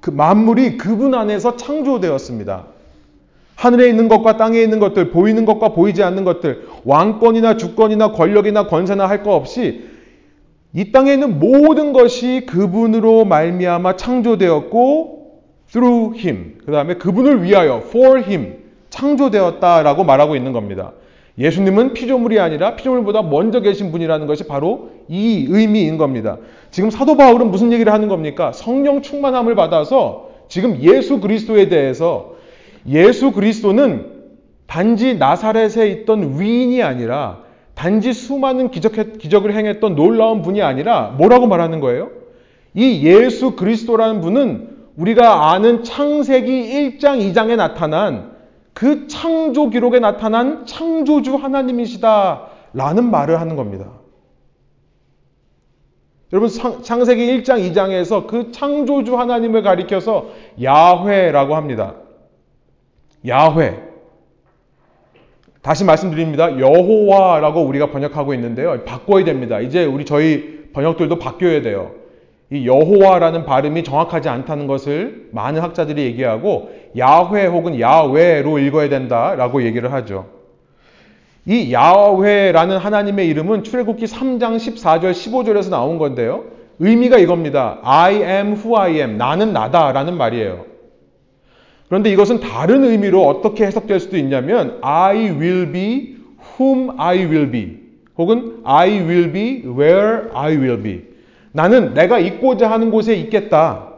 그 0.00 0.10
만물이 0.10 0.78
그분 0.78 1.14
안에서 1.14 1.56
창조되었습니다. 1.56 2.64
하늘에 3.54 3.88
있는 3.88 4.08
것과 4.08 4.36
땅에 4.36 4.60
있는 4.60 4.80
것들, 4.80 5.10
보이는 5.10 5.44
것과 5.46 5.70
보이지 5.70 6.02
않는 6.02 6.24
것들, 6.24 6.66
왕권이나 6.84 7.56
주권이나 7.56 8.10
권력이나 8.12 8.66
권세나 8.66 9.08
할것 9.08 9.32
없이 9.32 9.84
이 10.74 10.90
땅에 10.90 11.14
있는 11.14 11.38
모든 11.38 11.92
것이 11.92 12.44
그분으로 12.46 13.24
말미암아 13.24 13.96
창조되었고 13.96 15.40
through 15.70 16.18
him. 16.18 16.58
그 16.66 16.72
다음에 16.72 16.94
그분을 16.94 17.44
위하여 17.44 17.80
for 17.86 18.20
him 18.20 18.56
창조되었다라고 18.90 20.02
말하고 20.02 20.34
있는 20.34 20.52
겁니다. 20.52 20.92
예수님은 21.38 21.92
피조물이 21.92 22.40
아니라 22.40 22.76
피조물보다 22.76 23.22
먼저 23.22 23.60
계신 23.60 23.92
분이라는 23.92 24.26
것이 24.26 24.48
바로 24.48 24.90
이 25.08 25.46
의미인 25.48 25.96
겁니다. 25.96 26.38
지금 26.76 26.90
사도 26.90 27.16
바울은 27.16 27.50
무슨 27.50 27.72
얘기를 27.72 27.90
하는 27.90 28.06
겁니까? 28.06 28.52
성령 28.52 29.00
충만함을 29.00 29.54
받아서 29.54 30.28
지금 30.46 30.82
예수 30.82 31.20
그리스도에 31.20 31.70
대해서 31.70 32.34
예수 32.86 33.32
그리스도는 33.32 34.12
단지 34.66 35.14
나사렛에 35.14 35.88
있던 35.88 36.38
위인이 36.38 36.82
아니라 36.82 37.38
단지 37.74 38.12
수많은 38.12 38.70
기적, 38.70 38.98
을 39.46 39.54
행했던 39.54 39.94
놀라운 39.94 40.42
분이 40.42 40.60
아니라 40.60 41.14
뭐라고 41.16 41.46
말하는 41.46 41.80
거예요? 41.80 42.10
이 42.74 43.06
예수 43.06 43.56
그리스도라는 43.56 44.20
분은 44.20 44.68
우리가 44.98 45.52
아는 45.52 45.82
창세기 45.82 46.98
1장, 46.98 47.32
2장에 47.32 47.56
나타난 47.56 48.32
그 48.74 49.06
창조 49.06 49.70
기록에 49.70 49.98
나타난 49.98 50.66
창조주 50.66 51.36
하나님이시다. 51.36 52.48
라는 52.74 53.10
말을 53.10 53.40
하는 53.40 53.56
겁니다. 53.56 53.86
여러분, 56.32 56.48
창세기 56.82 57.42
1장, 57.42 57.72
2장에서 57.72 58.26
그 58.26 58.50
창조주 58.50 59.16
하나님을 59.16 59.62
가리켜서 59.62 60.30
야훼라고 60.60 61.54
합니다. 61.54 61.94
야훼. 63.26 63.86
다시 65.62 65.84
말씀드립니다. 65.84 66.58
여호와라고 66.58 67.62
우리가 67.62 67.90
번역하고 67.90 68.34
있는데요. 68.34 68.84
바꿔야 68.84 69.24
됩니다. 69.24 69.60
이제 69.60 69.84
우리 69.84 70.04
저희 70.04 70.70
번역들도 70.72 71.18
바뀌어야 71.18 71.62
돼요. 71.62 71.92
이 72.50 72.66
여호와라는 72.66 73.44
발음이 73.44 73.82
정확하지 73.82 74.28
않다는 74.28 74.66
것을 74.66 75.28
많은 75.32 75.60
학자들이 75.62 76.02
얘기하고 76.02 76.70
야훼 76.96 77.46
혹은 77.46 77.80
야외로 77.80 78.58
읽어야 78.58 78.88
된다라고 78.88 79.64
얘기를 79.64 79.92
하죠. 79.92 80.35
이 81.46 81.72
야훼라는 81.72 82.76
하나님의 82.76 83.28
이름은 83.28 83.62
출애굽기 83.62 84.06
3장 84.06 84.56
14절 84.56 85.12
15절에서 85.12 85.70
나온 85.70 85.96
건데요. 85.98 86.44
의미가 86.80 87.18
이겁니다. 87.18 87.78
I 87.82 88.14
am 88.16 88.54
who 88.54 88.76
I 88.76 88.96
am. 88.96 89.16
나는 89.16 89.52
나다라는 89.52 90.16
말이에요. 90.16 90.66
그런데 91.88 92.10
이것은 92.10 92.40
다른 92.40 92.82
의미로 92.82 93.24
어떻게 93.26 93.64
해석될 93.64 94.00
수도 94.00 94.16
있냐면 94.16 94.78
I 94.82 95.30
will 95.30 95.70
be 95.70 96.16
whom 96.58 96.98
I 96.98 97.18
will 97.18 97.50
be 97.50 97.78
혹은 98.18 98.60
I 98.64 98.90
will 99.02 99.32
be 99.32 99.62
where 99.66 100.28
I 100.34 100.56
will 100.56 100.82
be 100.82 101.04
나는 101.52 101.94
내가 101.94 102.18
있고자 102.18 102.68
하는 102.70 102.90
곳에 102.90 103.14
있겠다. 103.14 103.92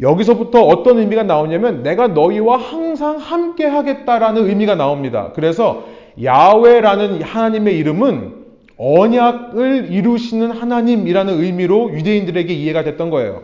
여기서부터 0.00 0.62
어떤 0.62 0.98
의미가 0.98 1.24
나오냐면 1.24 1.82
내가 1.82 2.08
너희와 2.08 2.58
항상 2.58 3.16
함께 3.16 3.64
하겠다라는 3.64 4.46
의미가 4.46 4.74
나옵니다. 4.74 5.32
그래서 5.34 5.84
야훼라는 6.22 7.22
하나님의 7.22 7.76
이름은 7.78 8.34
언약을 8.76 9.90
이루시는 9.90 10.50
하나님이라는 10.52 11.40
의미로 11.40 11.92
유대인들에게 11.92 12.52
이해가 12.52 12.84
됐던 12.84 13.10
거예요. 13.10 13.42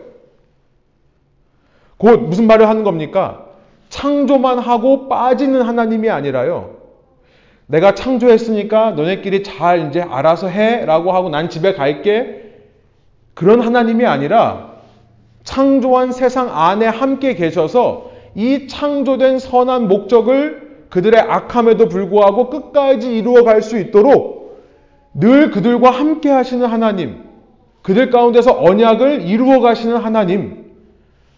곧 1.97 2.21
무슨 2.21 2.47
말을 2.47 2.67
하는 2.67 2.83
겁니까? 2.83 3.45
창조만 3.89 4.59
하고 4.59 5.07
빠지는 5.07 5.61
하나님이 5.61 6.09
아니라요. 6.09 6.75
내가 7.67 7.95
창조했으니까 7.95 8.91
너네끼리 8.91 9.43
잘 9.43 9.87
이제 9.87 10.01
알아서 10.01 10.47
해 10.47 10.85
라고 10.85 11.11
하고 11.11 11.29
난 11.29 11.49
집에 11.49 11.73
갈게 11.73 12.53
그런 13.33 13.61
하나님이 13.61 14.05
아니라 14.05 14.75
창조한 15.43 16.11
세상 16.11 16.49
안에 16.51 16.85
함께 16.85 17.35
계셔서 17.35 18.11
이 18.35 18.67
창조된 18.67 19.39
선한 19.39 19.87
목적을 19.87 20.64
그들의 20.95 21.19
악함에도 21.19 21.89
불구하고 21.89 22.49
끝까지 22.49 23.17
이루어 23.17 23.43
갈 23.43 23.61
수 23.61 23.77
있도록 23.77 24.61
늘 25.13 25.51
그들과 25.51 25.91
함께 25.91 26.29
하시는 26.29 26.65
하나님, 26.65 27.17
그들 27.81 28.09
가운데서 28.09 28.57
언약을 28.63 29.23
이루어 29.23 29.59
가시는 29.59 29.97
하나님, 29.97 30.71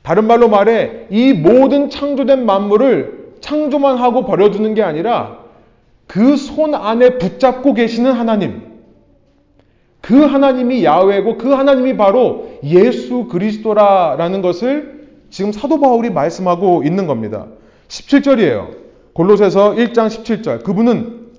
다른 0.03 0.25
말로 0.27 0.47
말해 0.47 1.07
이 1.09 1.33
모든 1.33 1.89
창조된 1.89 2.45
만물을 2.45 3.33
창조만 3.41 3.97
하고 3.97 4.25
버려두는 4.25 4.75
게 4.75 4.83
아니라 4.83 5.39
그 6.05 6.35
손 6.37 6.75
안에 6.75 7.17
붙잡고 7.17 7.73
계시는 7.73 8.11
하나님, 8.11 8.61
그 10.01 10.19
하나님이 10.21 10.85
야훼고 10.85 11.37
그 11.37 11.51
하나님이 11.51 11.97
바로 11.97 12.59
예수 12.63 13.25
그리스도라라는 13.25 14.43
것을 14.43 15.07
지금 15.31 15.51
사도 15.51 15.79
바울이 15.79 16.11
말씀하고 16.11 16.83
있는 16.83 17.07
겁니다. 17.07 17.47
17절이에요. 17.87 18.86
골로새서 19.17 19.73
1장 19.73 20.07
17절. 20.07 20.63
그분은 20.63 21.29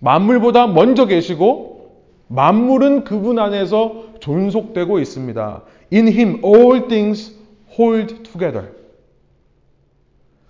만물보다 0.00 0.66
먼저 0.66 1.04
계시고 1.04 1.90
만물은 2.28 3.04
그분 3.04 3.38
안에서 3.38 4.04
존속되고 4.20 4.98
있습니다. 4.98 5.62
In 5.92 6.08
him 6.08 6.42
all 6.42 6.88
things 6.88 7.36
hold 7.78 8.22
together. 8.22 8.68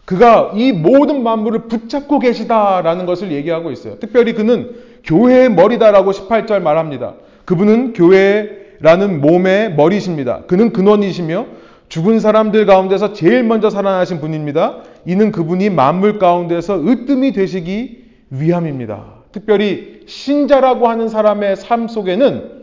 그가 0.04 0.52
이 0.54 0.70
모든 0.70 1.24
만물을 1.24 1.66
붙잡고 1.66 2.20
계시다라는 2.20 3.06
것을 3.06 3.32
얘기하고 3.32 3.72
있어요. 3.72 3.98
특별히 3.98 4.32
그는 4.32 4.70
교회의 5.02 5.50
머리다라고 5.50 6.12
18절 6.12 6.62
말합니다. 6.62 7.14
그분은 7.44 7.92
교회라는 7.92 9.20
몸의 9.20 9.74
머리십니다. 9.74 10.42
그는 10.46 10.72
근원이시며 10.72 11.46
죽은 11.88 12.20
사람들 12.20 12.66
가운데서 12.66 13.12
제일 13.12 13.42
먼저 13.42 13.70
살아나신 13.70 14.20
분입니다. 14.20 14.82
이는 15.04 15.30
그분이 15.30 15.70
만물 15.70 16.18
가운데서 16.18 16.84
으뜸이 16.86 17.32
되시기 17.32 18.04
위함입니다. 18.30 19.04
특별히 19.32 20.00
신자라고 20.06 20.88
하는 20.88 21.08
사람의 21.08 21.56
삶 21.56 21.88
속에는 21.88 22.56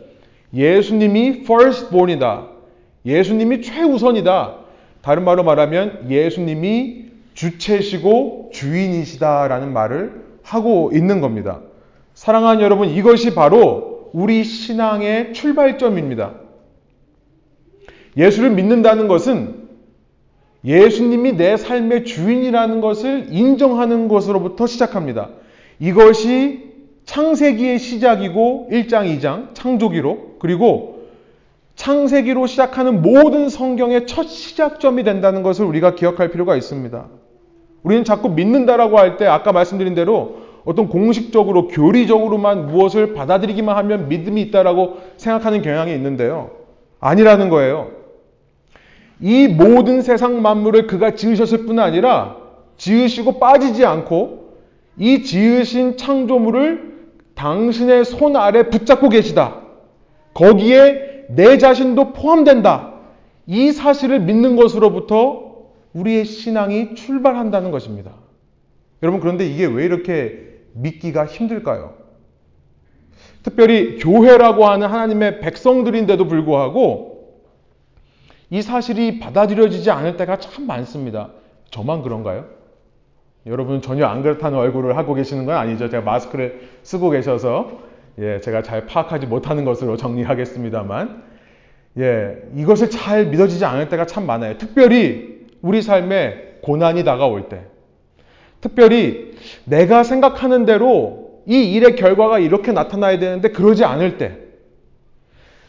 예수님이 0.52 1.42
firstborn이다. 1.44 2.46
예수님이 3.06 3.62
최우선이다. 3.62 4.54
다른 5.02 5.24
말로 5.24 5.42
말하면 5.42 6.06
예수님이 6.10 7.04
주체시고 7.34 8.50
주인이시다라는 8.52 9.72
말을 9.72 10.24
하고 10.42 10.90
있는 10.94 11.20
겁니다. 11.20 11.60
사랑하는 12.14 12.62
여러분, 12.62 12.88
이것이 12.88 13.34
바로 13.34 14.10
우리 14.12 14.44
신앙의 14.44 15.32
출발점입니다. 15.34 16.43
예수를 18.16 18.50
믿는다는 18.50 19.08
것은 19.08 19.64
예수님이 20.64 21.36
내 21.36 21.56
삶의 21.56 22.04
주인이라는 22.04 22.80
것을 22.80 23.26
인정하는 23.30 24.08
것으로부터 24.08 24.66
시작합니다. 24.66 25.30
이것이 25.78 26.72
창세기의 27.04 27.78
시작이고 27.78 28.68
1장, 28.70 29.20
2장, 29.20 29.48
창조기로 29.54 30.36
그리고 30.38 30.94
창세기로 31.76 32.46
시작하는 32.46 33.02
모든 33.02 33.48
성경의 33.48 34.06
첫 34.06 34.28
시작점이 34.28 35.02
된다는 35.02 35.42
것을 35.42 35.66
우리가 35.66 35.96
기억할 35.96 36.30
필요가 36.30 36.56
있습니다. 36.56 37.06
우리는 37.82 38.04
자꾸 38.04 38.30
믿는다라고 38.30 38.98
할 38.98 39.16
때 39.18 39.26
아까 39.26 39.52
말씀드린 39.52 39.94
대로 39.94 40.36
어떤 40.64 40.88
공식적으로 40.88 41.68
교리적으로만 41.68 42.68
무엇을 42.68 43.12
받아들이기만 43.12 43.76
하면 43.76 44.08
믿음이 44.08 44.40
있다라고 44.42 44.98
생각하는 45.18 45.60
경향이 45.60 45.92
있는데요. 45.92 46.52
아니라는 47.00 47.50
거예요. 47.50 48.03
이 49.20 49.48
모든 49.48 50.02
세상 50.02 50.42
만물을 50.42 50.86
그가 50.86 51.14
지으셨을 51.14 51.66
뿐 51.66 51.78
아니라 51.78 52.36
지으시고 52.76 53.38
빠지지 53.38 53.84
않고 53.84 54.54
이 54.98 55.22
지으신 55.22 55.96
창조물을 55.96 56.94
당신의 57.34 58.04
손 58.04 58.36
아래 58.36 58.68
붙잡고 58.68 59.08
계시다. 59.08 59.60
거기에 60.34 61.26
내 61.30 61.58
자신도 61.58 62.12
포함된다. 62.12 62.92
이 63.46 63.72
사실을 63.72 64.20
믿는 64.20 64.56
것으로부터 64.56 65.54
우리의 65.92 66.24
신앙이 66.24 66.94
출발한다는 66.94 67.70
것입니다. 67.70 68.12
여러분, 69.02 69.20
그런데 69.20 69.46
이게 69.46 69.66
왜 69.66 69.84
이렇게 69.84 70.54
믿기가 70.72 71.26
힘들까요? 71.26 71.94
특별히 73.42 73.98
교회라고 73.98 74.66
하는 74.66 74.88
하나님의 74.88 75.40
백성들인데도 75.40 76.26
불구하고 76.26 77.13
이 78.50 78.62
사실이 78.62 79.18
받아들여지지 79.18 79.90
않을 79.90 80.16
때가 80.16 80.38
참 80.38 80.66
많습니다. 80.66 81.30
저만 81.70 82.02
그런가요? 82.02 82.46
여러분 83.46 83.82
전혀 83.82 84.06
안 84.06 84.22
그렇다는 84.22 84.58
얼굴을 84.58 84.96
하고 84.96 85.14
계시는 85.14 85.44
건 85.44 85.56
아니죠. 85.56 85.88
제가 85.90 86.02
마스크를 86.02 86.68
쓰고 86.82 87.10
계셔서 87.10 87.72
예, 88.18 88.40
제가 88.40 88.62
잘 88.62 88.86
파악하지 88.86 89.26
못하는 89.26 89.64
것으로 89.64 89.96
정리하겠습니다만 89.96 91.22
예, 91.98 92.36
이것을 92.56 92.90
잘 92.90 93.26
믿어지지 93.26 93.64
않을 93.64 93.88
때가 93.88 94.06
참 94.06 94.26
많아요. 94.26 94.56
특별히 94.58 95.46
우리 95.62 95.82
삶에 95.82 96.58
고난이 96.62 97.04
다가올 97.04 97.48
때. 97.48 97.62
특별히 98.60 99.34
내가 99.64 100.04
생각하는 100.04 100.64
대로 100.64 101.42
이 101.46 101.74
일의 101.74 101.96
결과가 101.96 102.38
이렇게 102.38 102.72
나타나야 102.72 103.18
되는데 103.18 103.50
그러지 103.50 103.84
않을 103.84 104.16
때. 104.16 104.38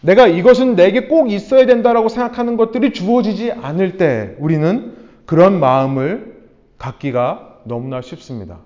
내가 0.02 0.28
이것은 0.28 0.76
내게 0.76 1.08
꼭 1.08 1.32
있어야 1.32 1.66
된다라고 1.66 2.10
생각하는 2.10 2.58
것들이 2.58 2.94
주어지지 2.94 3.52
않을 3.52 3.98
때 3.98 4.36
우리는 4.40 4.96
그런 5.26 5.60
마음을 5.60 6.44
갖기가 6.78 7.62
너무나 7.64 8.02
쉽습니다. 8.02 8.60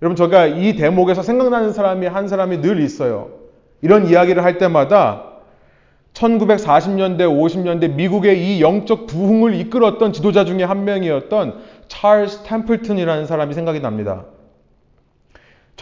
여러분, 0.00 0.16
제가 0.16 0.46
이 0.46 0.74
대목에서 0.74 1.22
생각나는 1.22 1.72
사람이 1.72 2.06
한 2.06 2.26
사람이 2.26 2.60
늘 2.60 2.80
있어요. 2.80 3.30
이런 3.82 4.08
이야기를 4.08 4.42
할 4.42 4.58
때마다 4.58 5.32
1940년대, 6.14 7.20
50년대 7.20 7.94
미국의 7.94 8.56
이 8.56 8.60
영적 8.60 9.06
부흥을 9.06 9.54
이끌었던 9.54 10.12
지도자 10.12 10.44
중에 10.44 10.64
한 10.64 10.84
명이었던 10.84 11.60
찰스 11.88 12.42
템플튼이라는 12.44 13.26
사람이 13.26 13.54
생각이 13.54 13.80
납니다. 13.80 14.24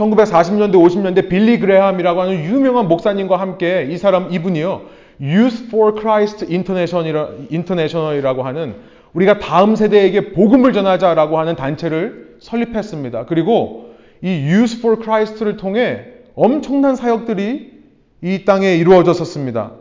1940년대, 0.01 0.75
50년대 0.75 1.29
빌리 1.29 1.59
그레함이라고 1.59 2.21
하는 2.23 2.45
유명한 2.45 2.89
목사님과 2.89 3.37
함께 3.37 3.87
이 3.91 3.99
사람 3.99 4.33
이분이요. 4.33 4.83
Youth 5.21 5.67
for 5.67 5.95
Christ 6.01 6.47
International이라고 6.47 8.43
하는 8.43 8.77
우리가 9.13 9.39
다음 9.39 9.77
세대에게 9.77 10.33
복음을 10.33 10.73
전하자라고 10.73 11.39
하는 11.39 11.57
단체를 11.57 12.37
설립했습니다. 12.41 13.27
그리고 13.27 13.91
이 14.23 14.29
Youth 14.29 14.79
for 14.79 15.03
Christ를 15.03 15.57
통해 15.57 16.07
엄청난 16.35 16.97
사역들이 16.97 17.71
이 18.23 18.45
땅에 18.45 18.77
이루어졌었습니다. 18.77 19.73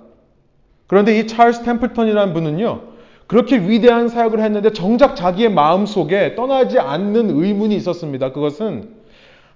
그런데 0.88 1.20
이 1.20 1.28
찰스 1.28 1.64
템플턴이라는 1.64 2.34
분은요, 2.34 2.82
그렇게 3.28 3.60
위대한 3.60 4.10
사역을 4.10 4.42
했는데 4.42 4.74
정작 4.74 5.16
자기의 5.16 5.52
마음 5.52 5.86
속에 5.86 6.36
떠나지 6.36 6.80
않는 6.80 7.30
의문이 7.30 7.76
있었습니다. 7.76 8.32
그것은 8.32 8.99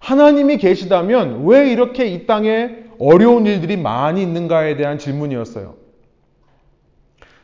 하나님이 0.04 0.58
계시다면 0.58 1.46
왜 1.46 1.72
이렇게 1.72 2.06
이 2.08 2.26
땅에 2.26 2.76
어려운 3.00 3.46
일들이 3.46 3.78
많이 3.78 4.22
있는가에 4.22 4.76
대한 4.76 4.98
질문이었어요. 4.98 5.76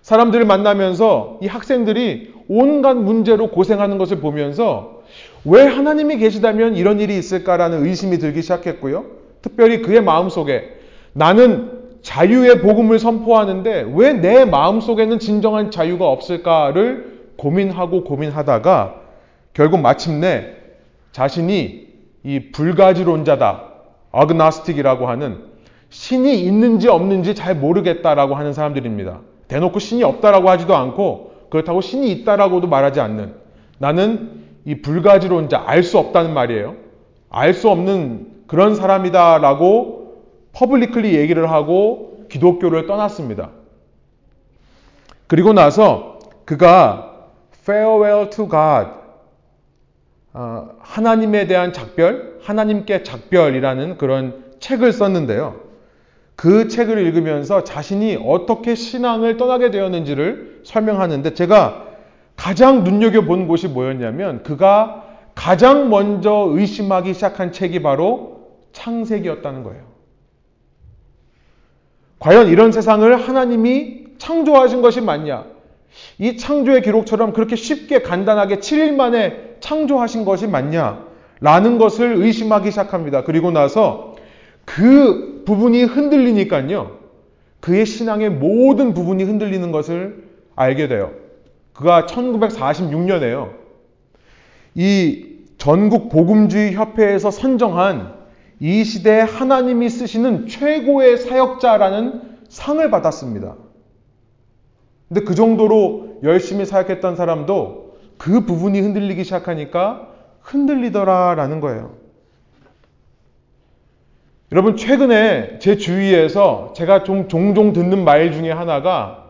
사람들을 0.01 0.45
만나면서 0.45 1.39
이 1.41 1.47
학생들이 1.47 2.33
온갖 2.49 2.95
문제로 2.97 3.49
고생하는 3.49 3.97
것을 3.97 4.19
보면서 4.19 5.03
왜 5.45 5.65
하나님이 5.65 6.17
계시다면 6.17 6.75
이런 6.75 6.99
일이 6.99 7.17
있을까라는 7.17 7.85
의심이 7.85 8.17
들기 8.17 8.41
시작했고요. 8.41 9.05
특별히 9.41 9.81
그의 9.81 10.01
마음속에 10.01 10.79
나는 11.13 11.79
자유의 12.01 12.59
복음을 12.59 12.99
선포하는데 12.99 13.93
왜 13.95 14.11
내 14.13 14.43
마음속에는 14.43 15.19
진정한 15.19 15.71
자유가 15.71 16.09
없을까를 16.09 17.19
고민하고 17.37 18.03
고민하다가 18.03 18.95
결국 19.53 19.79
마침내 19.79 20.55
자신이 21.13 21.88
이 22.23 22.51
불가지론자다. 22.51 23.63
아그나스틱이라고 24.11 25.07
하는 25.07 25.43
신이 25.89 26.41
있는지 26.41 26.87
없는지 26.87 27.35
잘 27.35 27.55
모르겠다라고 27.55 28.35
하는 28.35 28.53
사람들입니다. 28.53 29.19
대놓고 29.47 29.79
신이 29.79 30.03
없다라고 30.03 30.49
하지도 30.49 30.75
않고 30.75 31.47
그렇다고 31.49 31.81
신이 31.81 32.11
있다라고도 32.11 32.67
말하지 32.67 32.99
않는 32.99 33.33
나는 33.79 34.43
이 34.65 34.81
불가지론자 34.81 35.63
알 35.65 35.83
수 35.83 35.97
없다는 35.97 36.33
말이에요. 36.33 36.75
알 37.29 37.53
수 37.53 37.69
없는 37.69 38.43
그런 38.47 38.75
사람이다라고 38.75 40.23
publicly 40.53 41.15
얘기를 41.15 41.49
하고 41.49 42.25
기독교를 42.29 42.85
떠났습니다. 42.87 43.49
그리고 45.27 45.53
나서 45.53 46.19
그가 46.45 47.27
Farewell 47.61 48.29
to 48.29 48.49
God 48.49 48.89
어, 48.89 49.08
하나님에 50.31 51.47
대한 51.47 51.73
작별, 51.73 52.39
하나님께 52.41 53.03
작별이라는 53.03 53.97
그런 53.97 54.43
책을 54.59 54.93
썼는데요. 54.93 55.55
그 56.35 56.67
책을 56.67 56.97
읽으면서 56.99 57.63
자신이 57.63 58.17
어떻게 58.25 58.75
신앙을 58.75 59.37
떠나게 59.37 59.71
되었는지를 59.71 60.61
설명하는데 60.63 61.33
제가 61.33 61.87
가장 62.35 62.83
눈여겨본 62.85 63.47
곳이 63.47 63.67
뭐였냐면 63.67 64.43
그가 64.43 65.05
가장 65.35 65.89
먼저 65.89 66.47
의심하기 66.51 67.13
시작한 67.13 67.51
책이 67.51 67.81
바로 67.81 68.47
창세기였다는 68.71 69.63
거예요. 69.63 69.83
과연 72.19 72.47
이런 72.47 72.71
세상을 72.71 73.15
하나님이 73.15 74.05
창조하신 74.17 74.81
것이 74.81 75.01
맞냐? 75.01 75.45
이 76.19 76.37
창조의 76.37 76.81
기록처럼 76.81 77.33
그렇게 77.33 77.55
쉽게 77.55 78.01
간단하게 78.01 78.57
7일 78.57 78.95
만에 78.95 79.48
창조하신 79.59 80.25
것이 80.25 80.47
맞냐? 80.47 81.05
라는 81.41 81.77
것을 81.77 82.15
의심하기 82.17 82.71
시작합니다. 82.71 83.23
그리고 83.23 83.51
나서 83.51 84.15
그 84.65 85.43
부분이 85.45 85.83
흔들리니까요. 85.83 86.97
그의 87.59 87.85
신앙의 87.85 88.29
모든 88.29 88.93
부분이 88.93 89.23
흔들리는 89.23 89.71
것을 89.71 90.23
알게 90.55 90.87
돼요. 90.87 91.11
그가 91.73 92.05
1946년에요. 92.05 93.51
이 94.75 95.25
전국 95.57 96.09
복음주의 96.09 96.73
협회에서 96.73 97.31
선정한 97.31 98.13
이 98.59 98.83
시대에 98.83 99.21
하나님이 99.21 99.89
쓰시는 99.89 100.47
최고의 100.47 101.17
사역자라는 101.17 102.21
상을 102.49 102.89
받았습니다. 102.91 103.55
근데 105.07 105.21
그 105.21 105.35
정도로 105.35 106.19
열심히 106.23 106.65
사역했던 106.65 107.15
사람도 107.15 107.88
그 108.19 108.41
부분이 108.45 108.81
흔들리기 108.81 109.23
시작하니까 109.23 110.09
흔들리더라라는 110.41 111.61
거예요. 111.61 111.93
여러분, 114.51 114.75
최근에 114.75 115.59
제 115.59 115.77
주위에서 115.77 116.73
제가 116.75 117.03
좀 117.03 117.29
종종 117.29 117.71
듣는 117.71 118.03
말 118.03 118.31
중에 118.33 118.51
하나가, 118.51 119.25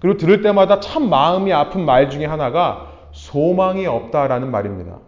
그리고 0.00 0.16
들을 0.16 0.40
때마다 0.40 0.80
참 0.80 1.10
마음이 1.10 1.52
아픈 1.52 1.84
말 1.84 2.10
중에 2.10 2.24
하나가 2.24 2.90
소망이 3.12 3.86
없다라는 3.86 4.50
말입니다. 4.50 4.98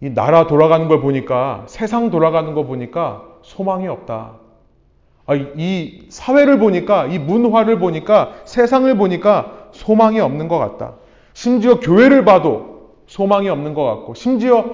이 0.00 0.08
나라 0.14 0.46
돌아가는 0.46 0.88
걸 0.88 1.02
보니까, 1.02 1.64
세상 1.66 2.10
돌아가는 2.10 2.54
거 2.54 2.64
보니까 2.64 3.22
소망이 3.42 3.86
없다. 3.86 4.36
아, 5.26 5.34
이 5.34 6.06
사회를 6.08 6.58
보니까, 6.58 7.06
이 7.06 7.18
문화를 7.18 7.78
보니까, 7.78 8.32
세상을 8.46 8.96
보니까 8.96 9.59
소망이 9.72 10.20
없는 10.20 10.48
것 10.48 10.58
같다. 10.58 10.94
심지어 11.32 11.80
교회를 11.80 12.24
봐도 12.24 12.90
소망이 13.06 13.48
없는 13.48 13.74
것 13.74 13.84
같고, 13.84 14.14
심지어 14.14 14.64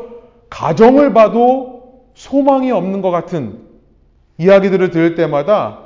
가정을 0.50 1.12
봐도 1.12 2.04
소망이 2.14 2.70
없는 2.70 3.02
것 3.02 3.10
같은 3.10 3.60
이야기들을 4.38 4.90
들을 4.90 5.14
때마다 5.14 5.80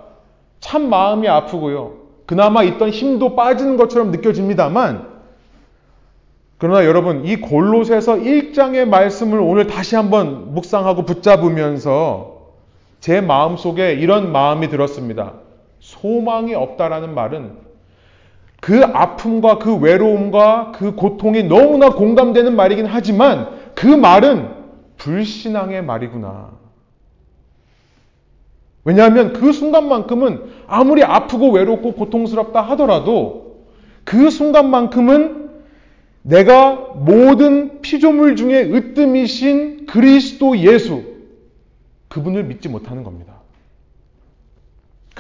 참 0.61 0.88
마음이 0.88 1.29
아프고요. 1.29 1.94
그나마 2.27 2.62
있던 2.62 2.90
힘도 2.90 3.35
빠지는 3.35 3.77
것처럼 3.77 4.11
느껴집니다만, 4.11 5.09
그러나 6.59 6.85
여러분, 6.85 7.25
이 7.25 7.37
골로새서 7.37 8.16
1장의 8.16 8.87
말씀을 8.87 9.40
오늘 9.40 9.66
다시 9.66 9.96
한번 9.96 10.53
묵상하고 10.55 11.05
붙잡으면서 11.05 12.40
제 13.01 13.23
마음 13.23 13.57
속에 13.57 13.94
이런 13.94 14.31
마음이 14.31 14.68
들었습니다. 14.68 15.33
소망이 15.79 16.55
없다라는 16.55 17.14
말은 17.14 17.70
그 18.61 18.83
아픔과 18.85 19.59
그 19.59 19.75
외로움과 19.77 20.73
그 20.73 20.94
고통이 20.94 21.44
너무나 21.44 21.90
공감되는 21.90 22.55
말이긴 22.55 22.87
하지만 22.87 23.49
그 23.75 23.87
말은 23.87 24.49
불신앙의 24.99 25.83
말이구나. 25.83 26.51
왜냐하면 28.85 29.33
그 29.33 29.53
순간만큼은 29.53 30.42
아무리 30.66 31.03
아프고 31.03 31.51
외롭고 31.51 31.92
고통스럽다 31.92 32.61
하더라도 32.61 33.64
그 34.05 34.31
순간만큼은 34.31 35.51
내가 36.23 36.75
모든 36.94 37.81
피조물 37.81 38.37
중에 38.37 38.62
으뜸이신 38.62 39.87
그리스도 39.87 40.59
예수, 40.59 41.03
그분을 42.09 42.44
믿지 42.44 42.68
못하는 42.68 43.05
겁니다. 43.05 43.39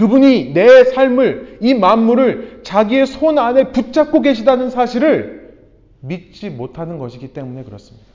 그분이 0.00 0.54
내 0.54 0.84
삶을, 0.84 1.58
이 1.60 1.74
만물을 1.74 2.60
자기의 2.62 3.06
손 3.06 3.38
안에 3.38 3.70
붙잡고 3.70 4.22
계시다는 4.22 4.70
사실을 4.70 5.58
믿지 6.00 6.48
못하는 6.48 6.96
것이기 6.96 7.34
때문에 7.34 7.64
그렇습니다. 7.64 8.06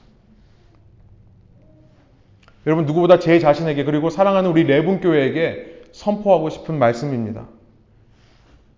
여러분 2.66 2.88
누구보다 2.88 3.20
제 3.20 3.38
자신에게 3.38 3.84
그리고 3.84 4.10
사랑하는 4.10 4.50
우리 4.50 4.64
레분교회에게 4.64 5.84
선포하고 5.92 6.50
싶은 6.50 6.80
말씀입니다. 6.80 7.48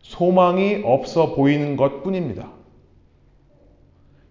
소망이 0.01 0.81
없어 0.83 1.33
보이는 1.33 1.77
것 1.77 2.03
뿐입니다. 2.03 2.51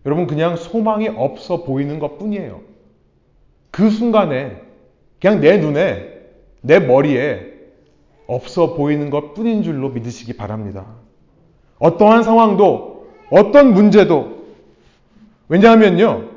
여러분 0.04 0.26
그냥 0.26 0.56
소망이 0.56 1.08
없어 1.08 1.64
보이는 1.64 1.98
것 1.98 2.18
뿐이에요. 2.18 2.60
그 3.70 3.88
순간에 3.88 4.60
그냥 5.18 5.40
내 5.40 5.56
눈에 5.56 6.12
내 6.60 6.78
머리에 6.78 7.55
없어 8.26 8.74
보이는 8.74 9.10
것 9.10 9.34
뿐인 9.34 9.62
줄로 9.62 9.90
믿으시기 9.90 10.34
바랍니다. 10.36 10.86
어떠한 11.78 12.22
상황도 12.22 13.06
어떤 13.30 13.72
문제도 13.72 14.36
왜냐하면요. 15.48 16.36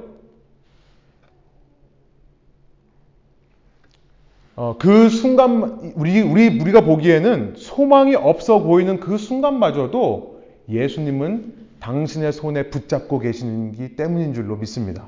어, 4.56 4.75
그 4.78 5.08
순간 5.08 5.93
우리 5.95 6.21
우리 6.21 6.60
우리가 6.60 6.82
보기에는 6.82 7.54
소망이 7.56 8.15
없어 8.15 8.60
보이는 8.60 8.99
그 8.99 9.17
순간마저도 9.17 10.41
예수님은 10.67 11.54
당신의 11.80 12.34
손에 12.34 12.69
붙잡고 12.69 13.19
계시기 13.19 13.95
때문인 13.95 14.34
줄로 14.34 14.58
믿습니다. 14.58 15.06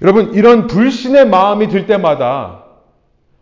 여러분 0.00 0.32
이런 0.34 0.66
불신의 0.66 1.28
마음이 1.28 1.68
들 1.68 1.86
때마다 1.86 2.64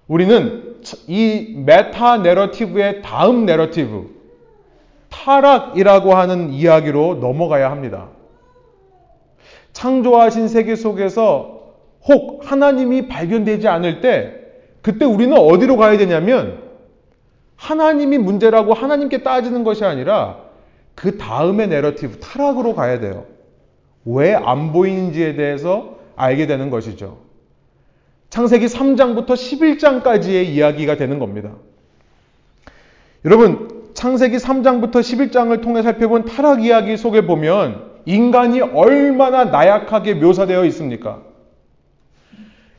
우리는 0.09 0.72
이 1.07 1.55
meta 1.65 2.19
narrative의 2.19 3.03
다음 3.03 3.47
내러티브 3.47 4.11
타락이라고 5.11 6.15
하는 6.15 6.51
이야기로 6.51 7.17
넘어가야 7.21 7.71
합니다. 7.71 8.09
창조하신 9.73 10.49
세계 10.49 10.75
속에서 10.77 11.61
혹 12.09 12.41
하나님이 12.51 13.09
발견되지 13.09 13.69
않을 13.69 14.01
때 14.01 14.35
그때 14.81 15.05
우리는 15.05 15.37
어디로 15.37 15.77
가야 15.77 15.97
되냐면 15.97 16.63
하나님이 17.57 18.19
문제라고 18.19 18.75
하나님께 18.75 19.23
따지는 19.23 19.63
것이 19.65 19.85
아니라 19.85 20.39
그 20.95 21.17
다음의 21.17 21.69
내러티브 21.69 22.19
타락으로 22.19 22.75
가야 22.75 22.99
돼요. 22.99 23.25
왜 24.05 24.35
안 24.35 24.73
보이는지에 24.73 25.37
대해서 25.37 25.97
알게 26.17 26.47
되는 26.47 26.71
것이죠. 26.71 27.19
창세기 28.33 28.65
3장부터 28.65 29.33
11장까지의 29.35 30.47
이야기가 30.47 30.97
되는 30.97 31.19
겁니다. 31.19 31.51
여러분, 33.27 33.91
창세기 33.93 34.39
3장부터 34.39 34.93
11장을 34.93 35.61
통해 35.61 35.83
살펴본 35.83 36.25
타락 36.25 36.65
이야기 36.65 36.97
속에 36.97 37.27
보면 37.27 37.91
인간이 38.07 38.63
얼마나 38.63 39.45
나약하게 39.45 40.15
묘사되어 40.15 40.65
있습니까? 40.65 41.21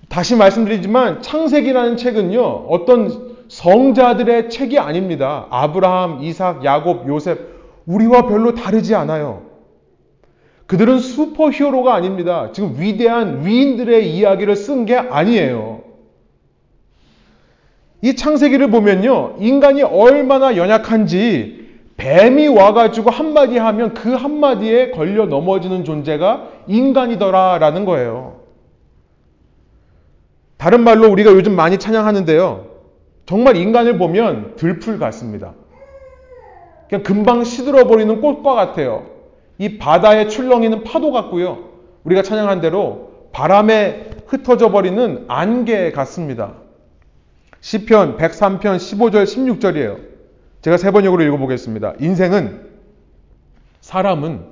다시 0.10 0.36
말씀드리지만 0.36 1.22
창세기라는 1.22 1.98
책은요, 1.98 2.42
어떤 2.42 3.36
성자들의 3.48 4.50
책이 4.50 4.80
아닙니다. 4.80 5.46
아브라함, 5.52 6.24
이삭, 6.24 6.66
야곱, 6.66 7.08
요셉, 7.08 7.38
우리와 7.86 8.24
별로 8.24 8.56
다르지 8.56 8.96
않아요. 8.96 9.53
그들은 10.74 10.98
슈퍼 10.98 11.52
히어로가 11.52 11.94
아닙니다. 11.94 12.50
지금 12.52 12.74
위대한 12.80 13.46
위인들의 13.46 14.12
이야기를 14.12 14.56
쓴 14.56 14.86
게 14.86 14.98
아니에요. 14.98 15.82
이 18.02 18.16
창세기를 18.16 18.72
보면요, 18.72 19.36
인간이 19.38 19.84
얼마나 19.84 20.58
연약한지 20.58 21.78
뱀이 21.98 22.48
와가지고 22.48 23.12
한마디 23.12 23.60
하면 23.60 23.94
그 23.94 24.16
한마디에 24.16 24.90
걸려 24.90 25.28
넘어지는 25.28 25.86
존재가 25.86 26.50
인간이더라라는 26.66 27.86
거예요. 27.86 28.40
다른 30.58 30.84
말로 30.84 31.08
우리가 31.12 31.34
요즘 31.34 31.56
많이 31.56 31.78
찬양하는데요. 31.78 32.66
정말 33.28 33.58
인간을 33.58 34.00
보면 34.00 34.56
들풀 34.56 34.98
같습니다. 34.98 35.54
그냥 36.90 37.04
금방 37.04 37.44
시들어버리는 37.44 38.22
꽃과 38.22 38.56
같아요. 38.56 39.13
이 39.58 39.78
바다에 39.78 40.28
출렁이는 40.28 40.84
파도 40.84 41.12
같고요. 41.12 41.70
우리가 42.04 42.22
찬양한 42.24 42.62
대로 42.62 43.12
바람에 43.32 44.12
흩어져 44.28 44.72
버리는 44.72 45.26
안개 45.28 45.92
같습니다. 45.92 46.54
시편 47.62 48.18
103편 48.18 48.62
15절 48.78 49.24
16절이에요. 49.24 49.98
제가 50.62 50.78
세 50.78 50.92
번역으로 50.92 51.24
읽어보겠습니다. 51.24 51.94
인생은 52.00 52.72
사람은 53.82 54.46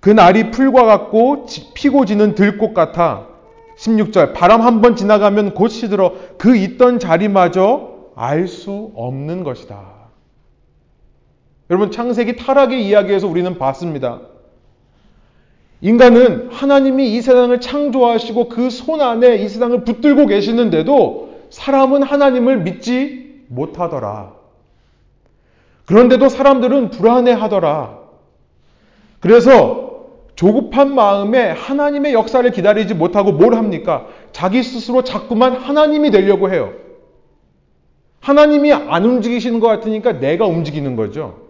그 0.00 0.10
날이 0.10 0.50
풀과 0.50 0.84
같고 0.84 1.46
피고 1.74 2.04
지는 2.04 2.34
들꽃 2.34 2.74
같아 2.74 3.26
16절 3.78 4.34
바람 4.34 4.60
한 4.60 4.80
번 4.80 4.96
지나가면 4.96 5.54
곧 5.54 5.68
시들어 5.68 6.14
그 6.38 6.56
있던 6.56 6.98
자리마저 6.98 7.92
알 8.16 8.46
수 8.46 8.92
없는 8.94 9.42
것이다. 9.44 9.93
여러분 11.70 11.90
창세기 11.90 12.36
타락의 12.36 12.86
이야기에서 12.86 13.26
우리는 13.26 13.58
봤습니다. 13.58 14.20
인간은 15.80 16.48
하나님이 16.50 17.14
이 17.14 17.20
세상을 17.20 17.58
창조하시고 17.60 18.48
그 18.48 18.70
손 18.70 19.00
안에 19.00 19.36
이 19.36 19.48
세상을 19.48 19.84
붙들고 19.84 20.26
계시는데도 20.26 21.46
사람은 21.50 22.02
하나님을 22.02 22.58
믿지 22.60 23.44
못하더라. 23.48 24.32
그런데도 25.86 26.28
사람들은 26.28 26.90
불안해 26.90 27.32
하더라. 27.32 27.98
그래서 29.20 30.06
조급한 30.36 30.94
마음에 30.94 31.50
하나님의 31.50 32.12
역사를 32.14 32.48
기다리지 32.50 32.94
못하고 32.94 33.32
뭘 33.32 33.54
합니까? 33.54 34.06
자기 34.32 34.62
스스로 34.62 35.04
자꾸만 35.04 35.54
하나님이 35.54 36.10
되려고 36.10 36.50
해요. 36.50 36.72
하나님이 38.20 38.72
안 38.72 39.04
움직이시는 39.04 39.60
것 39.60 39.68
같으니까 39.68 40.18
내가 40.18 40.46
움직이는 40.46 40.96
거죠. 40.96 41.43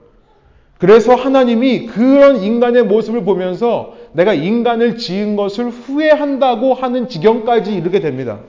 그래서 0.85 1.15
하나님이 1.15 1.87
그런 1.87 2.43
인간의 2.43 2.83
모습을 2.85 3.25
보면서 3.25 3.95
내가 4.13 4.35
인간을 4.35 4.99
지은 4.99 5.35
것을 5.35 5.71
후회한다고 5.71 6.75
하는 6.75 7.09
지경까지 7.09 7.75
이르게 7.75 8.01
됩니다. 8.01 8.41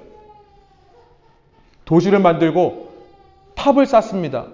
도시를 1.85 2.19
만들고 2.19 2.89
탑을 3.55 3.85
쌓습니다. 3.85 4.47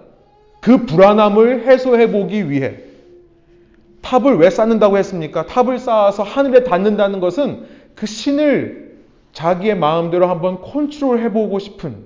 그 0.60 0.86
불안함을 0.86 1.66
해소해 1.66 2.12
보기 2.12 2.50
위해 2.50 2.76
탑을 4.02 4.36
왜 4.36 4.48
쌓는다고 4.48 4.96
했습니까? 4.98 5.46
탑을 5.46 5.80
쌓아서 5.80 6.22
하늘에 6.22 6.62
닿는다는 6.62 7.18
것은 7.18 7.66
그 7.96 8.06
신을 8.06 8.96
자기의 9.32 9.76
마음대로 9.76 10.28
한번 10.28 10.60
컨트롤 10.60 11.18
해 11.18 11.32
보고 11.32 11.58
싶은 11.58 11.96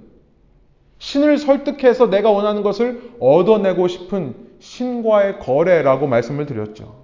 신을 1.01 1.37
설득해서 1.37 2.09
내가 2.09 2.31
원하는 2.31 2.63
것을 2.63 3.03
얻어내고 3.21 3.89
싶은 3.89 4.46
신과의 4.67 5.39
거래라고 5.39 6.07
말씀을 6.07 6.47
드렸죠. 6.47 6.97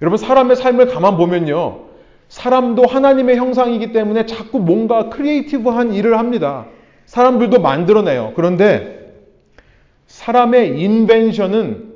여러분, 0.00 0.16
사람의 0.16 0.56
삶을 0.56 0.86
가만 0.86 1.16
보면요. 1.16 1.84
사람도 2.28 2.86
하나님의 2.86 3.36
형상이기 3.36 3.92
때문에 3.92 4.26
자꾸 4.26 4.58
뭔가 4.58 5.10
creative한 5.10 5.92
일을 5.92 6.18
합니다. 6.18 6.66
사람들도 7.04 7.60
만들어내요. 7.60 8.32
그런데 8.34 9.12
사람의 10.06 10.80
인벤션은 10.80 11.92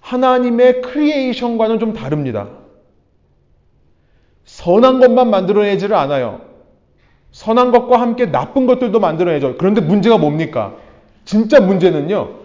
하나님의 0.00 0.82
크리에이션과는 0.82 1.78
좀 1.78 1.92
다릅니다. 1.92 2.48
선한 4.44 4.98
것만 4.98 5.30
만들어내지를 5.30 5.94
않아요. 5.94 6.40
선한 7.30 7.70
것과 7.70 8.00
함께 8.00 8.30
나쁜 8.30 8.66
것들도 8.66 8.98
만들어내죠. 8.98 9.56
그런데 9.58 9.80
문제가 9.80 10.18
뭡니까? 10.18 10.74
진짜 11.24 11.60
문제는요. 11.60 12.41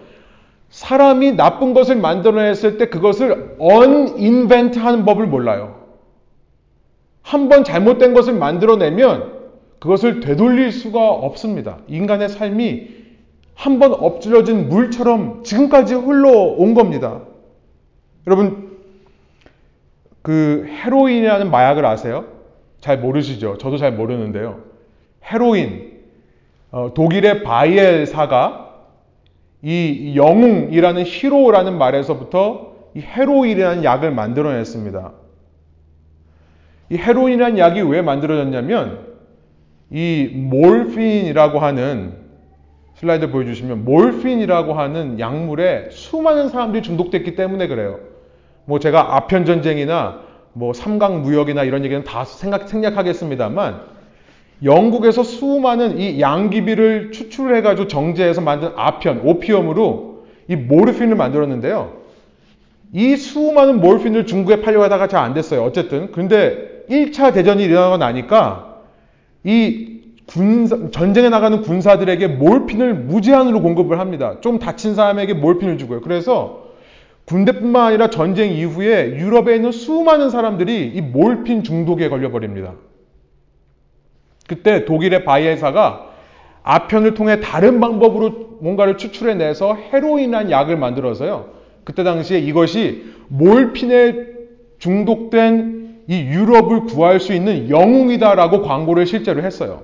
사람이 0.69 1.33
나쁜 1.33 1.73
것을 1.73 1.95
만들어냈을 1.95 2.77
때 2.77 2.87
그것을 2.89 3.55
언인벤트 3.59 4.79
하는 4.79 5.05
법을 5.05 5.27
몰라요. 5.27 5.75
한 7.21 7.49
번 7.49 7.63
잘못된 7.63 8.13
것을 8.13 8.33
만들어내면 8.33 9.33
그것을 9.79 10.21
되돌릴 10.21 10.71
수가 10.71 11.09
없습니다. 11.09 11.79
인간의 11.87 12.29
삶이 12.29 12.97
한 13.53 13.79
번 13.79 13.93
엎질러진 13.93 14.69
물처럼 14.69 15.43
지금까지 15.43 15.95
흘러온 15.95 16.73
겁니다. 16.73 17.21
여러분, 18.27 18.77
그 20.21 20.65
헤로인이라는 20.69 21.49
마약을 21.49 21.85
아세요? 21.85 22.25
잘 22.79 22.99
모르시죠? 22.99 23.57
저도 23.57 23.77
잘 23.77 23.93
모르는데요. 23.93 24.59
헤로인, 25.25 26.01
어, 26.71 26.93
독일의 26.93 27.43
바이엘사가 27.43 28.66
이 29.61 30.13
영웅이라는 30.15 31.03
히로라는 31.05 31.77
말에서부터 31.77 32.75
이 32.95 33.01
헤로인이라는 33.01 33.83
약을 33.83 34.11
만들어냈습니다. 34.11 35.11
이 36.89 36.97
헤로인이라는 36.97 37.57
약이 37.57 37.81
왜 37.81 38.01
만들어졌냐면 38.01 39.07
이 39.89 40.29
몰핀이라고 40.33 41.59
하는 41.59 42.27
슬라이드 42.95 43.29
보여주시면 43.29 43.85
몰핀이라고 43.85 44.73
하는 44.73 45.19
약물에 45.19 45.89
수많은 45.91 46.49
사람들이 46.49 46.81
중독됐기 46.81 47.35
때문에 47.35 47.67
그래요. 47.67 47.99
뭐 48.65 48.79
제가 48.79 49.15
아편 49.15 49.45
전쟁이나 49.45 50.21
뭐 50.53 50.73
삼강 50.73 51.21
무역이나 51.21 51.63
이런 51.63 51.85
얘기는 51.85 52.03
다 52.03 52.25
생각 52.25 52.67
생략하겠습니다만 52.67 53.96
영국에서 54.63 55.23
수많은 55.23 55.99
이 55.99 56.19
양귀비를 56.19 57.11
추출해 57.11 57.61
가지고 57.61 57.87
정제해서 57.87 58.41
만든 58.41 58.69
아편, 58.75 59.21
오피엄으로 59.23 60.25
이 60.47 60.55
모르핀을 60.55 61.15
만들었는데요. 61.15 61.93
이 62.93 63.15
수많은 63.15 63.81
모르핀을 63.81 64.25
중국에 64.25 64.61
팔려고 64.61 64.83
하다가 64.85 65.07
잘 65.07 65.23
안 65.23 65.33
됐어요. 65.33 65.63
어쨌든. 65.63 66.11
근데 66.11 66.83
1차 66.89 67.33
대전이 67.33 67.63
일어나고 67.63 67.97
나니까 67.97 68.81
이 69.43 69.97
군사, 70.25 70.89
전쟁에 70.91 71.29
나가는 71.29 71.61
군사들에게 71.61 72.27
몰핀을 72.27 72.93
무제한으로 72.93 73.61
공급을 73.61 73.99
합니다. 73.99 74.37
좀 74.41 74.59
다친 74.59 74.95
사람에게 74.95 75.33
몰핀을 75.33 75.77
주고요. 75.77 76.01
그래서 76.01 76.67
군대뿐만 77.25 77.87
아니라 77.87 78.09
전쟁 78.09 78.53
이후에 78.53 79.17
유럽에 79.17 79.55
있는 79.55 79.71
수많은 79.71 80.29
사람들이 80.29 80.87
이 80.95 81.01
몰핀 81.01 81.63
중독에 81.63 82.09
걸려버립니다. 82.09 82.73
그때 84.47 84.85
독일의 84.85 85.25
바이엘사가 85.25 86.07
아편을 86.63 87.13
통해 87.13 87.39
다른 87.39 87.79
방법으로 87.79 88.57
뭔가를 88.61 88.97
추출해내서 88.97 89.75
헤로인이라는 89.75 90.51
약을 90.51 90.77
만들어서요. 90.77 91.49
그때 91.83 92.03
당시에 92.03 92.39
이것이 92.39 93.13
몰핀에 93.29 94.27
중독된 94.79 96.03
이 96.07 96.15
유럽을 96.21 96.81
구할 96.85 97.19
수 97.19 97.33
있는 97.33 97.69
영웅이다라고 97.69 98.61
광고를 98.61 99.05
실제로 99.05 99.43
했어요. 99.43 99.83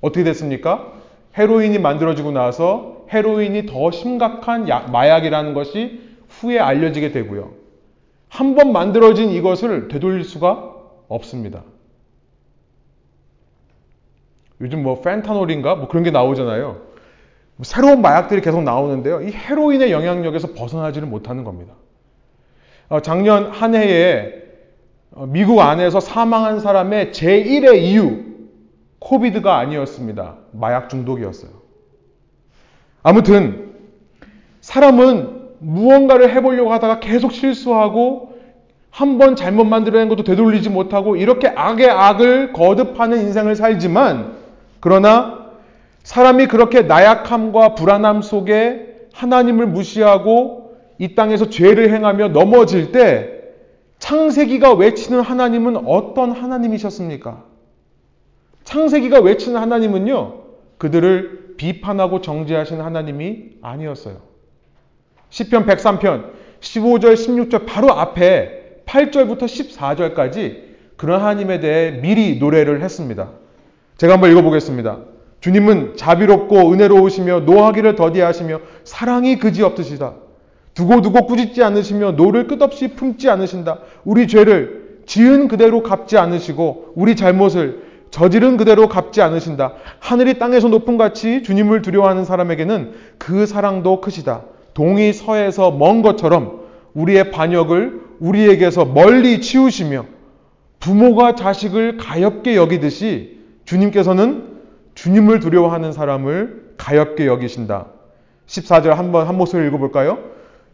어떻게 0.00 0.24
됐습니까? 0.24 0.92
헤로인이 1.36 1.78
만들어지고 1.78 2.32
나서 2.32 3.04
헤로인이 3.12 3.66
더 3.66 3.90
심각한 3.90 4.68
약, 4.68 4.90
마약이라는 4.90 5.54
것이 5.54 6.00
후에 6.28 6.58
알려지게 6.58 7.12
되고요. 7.12 7.50
한 8.28 8.54
번 8.54 8.72
만들어진 8.72 9.30
이것을 9.30 9.88
되돌릴 9.88 10.24
수가 10.24 10.72
없습니다. 11.08 11.64
요즘 14.60 14.82
뭐 14.82 15.00
펜타놀인가 15.00 15.74
뭐 15.76 15.88
그런 15.88 16.02
게 16.02 16.10
나오잖아요. 16.10 16.64
뭐 17.56 17.64
새로운 17.64 18.02
마약들이 18.02 18.40
계속 18.40 18.62
나오는데요. 18.62 19.22
이 19.22 19.32
헤로인의 19.32 19.90
영향력에서 19.92 20.54
벗어나지를 20.54 21.08
못하는 21.08 21.44
겁니다. 21.44 21.74
어, 22.88 23.00
작년 23.00 23.50
한 23.50 23.74
해에 23.74 24.34
어, 25.12 25.26
미국 25.26 25.60
안에서 25.60 26.00
사망한 26.00 26.60
사람의 26.60 27.12
제1의 27.12 27.78
이유 27.82 28.24
코비드가 28.98 29.56
아니었습니다. 29.58 30.36
마약 30.52 30.90
중독이었어요. 30.90 31.50
아무튼 33.02 33.74
사람은 34.60 35.40
무언가를 35.58 36.30
해보려고 36.34 36.72
하다가 36.72 37.00
계속 37.00 37.32
실수하고 37.32 38.30
한 38.90 39.18
번 39.18 39.36
잘못 39.36 39.64
만들어낸 39.64 40.08
것도 40.08 40.24
되돌리지 40.24 40.68
못하고 40.68 41.14
이렇게 41.16 41.48
악의 41.48 41.88
악을 41.88 42.52
거듭하는 42.52 43.20
인생을 43.20 43.54
살지만 43.54 44.39
그러나 44.80 45.50
사람이 46.02 46.46
그렇게 46.48 46.82
나약함과 46.82 47.74
불안함 47.74 48.22
속에 48.22 49.08
하나님을 49.12 49.66
무시하고 49.66 50.76
이 50.98 51.14
땅에서 51.14 51.48
죄를 51.48 51.92
행하며 51.92 52.28
넘어질 52.28 52.92
때 52.92 53.40
창세기가 53.98 54.74
외치는 54.74 55.20
하나님은 55.20 55.86
어떤 55.86 56.32
하나님이셨습니까? 56.32 57.44
창세기가 58.64 59.20
외치는 59.20 59.60
하나님은요, 59.60 60.40
그들을 60.78 61.54
비판하고 61.56 62.22
정죄하시는 62.22 62.82
하나님이 62.82 63.58
아니었어요. 63.60 64.16
10편 65.30 65.66
103편 65.66 66.30
15절 66.60 67.14
16절 67.14 67.66
바로 67.66 67.92
앞에 67.92 68.82
8절부터 68.86 69.42
14절까지 69.42 70.70
그런 70.96 71.20
하나님에 71.20 71.60
대해 71.60 71.92
미리 71.92 72.38
노래를 72.38 72.82
했습니다. 72.82 73.30
제가 74.00 74.14
한번 74.14 74.30
읽어보겠습니다. 74.30 74.96
주님은 75.40 75.98
자비롭고 75.98 76.72
은혜로우시며 76.72 77.40
노하기를 77.40 77.96
더디하시며 77.96 78.60
사랑이 78.82 79.38
그지없으시다. 79.38 80.14
두고두고 80.72 81.26
꾸짖지 81.26 81.62
않으시며 81.62 82.12
노를 82.12 82.46
끝없이 82.46 82.94
품지 82.94 83.28
않으신다. 83.28 83.80
우리 84.06 84.26
죄를 84.26 85.00
지은 85.04 85.48
그대로 85.48 85.82
갚지 85.82 86.16
않으시고 86.16 86.94
우리 86.96 87.14
잘못을 87.14 87.82
저지른 88.10 88.56
그대로 88.56 88.88
갚지 88.88 89.20
않으신다. 89.20 89.74
하늘이 89.98 90.38
땅에서 90.38 90.68
높음같이 90.68 91.42
주님을 91.42 91.82
두려워하는 91.82 92.24
사람에게는 92.24 92.92
그 93.18 93.44
사랑도 93.44 94.00
크시다. 94.00 94.44
동이 94.72 95.12
서에서 95.12 95.72
먼 95.72 96.00
것처럼 96.00 96.60
우리의 96.94 97.32
반역을 97.32 98.00
우리에게서 98.18 98.86
멀리 98.86 99.42
치우시며 99.42 100.06
부모가 100.78 101.34
자식을 101.34 101.98
가엽게 101.98 102.56
여기듯이 102.56 103.39
주님께서는 103.70 104.58
주님을 104.96 105.38
두려워하는 105.38 105.92
사람을 105.92 106.72
가엽게 106.76 107.26
여기신다. 107.26 107.86
14절 108.48 108.94
한번 108.94 109.28
한 109.28 109.36
목소리 109.36 109.64
읽어볼까요? 109.68 110.18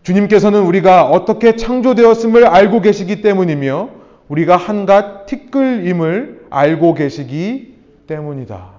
주님께서는 0.03 0.63
우리가 0.63 1.11
어떻게 1.11 1.57
창조되었음을 1.57 2.47
알고 2.47 2.81
계시기 2.81 3.21
때문이며 3.21 3.91
우리가 4.29 4.57
한갓 4.57 5.27
티끌임을 5.27 6.47
알고 6.49 6.95
계시기 6.95 7.75
때문이다. 8.07 8.71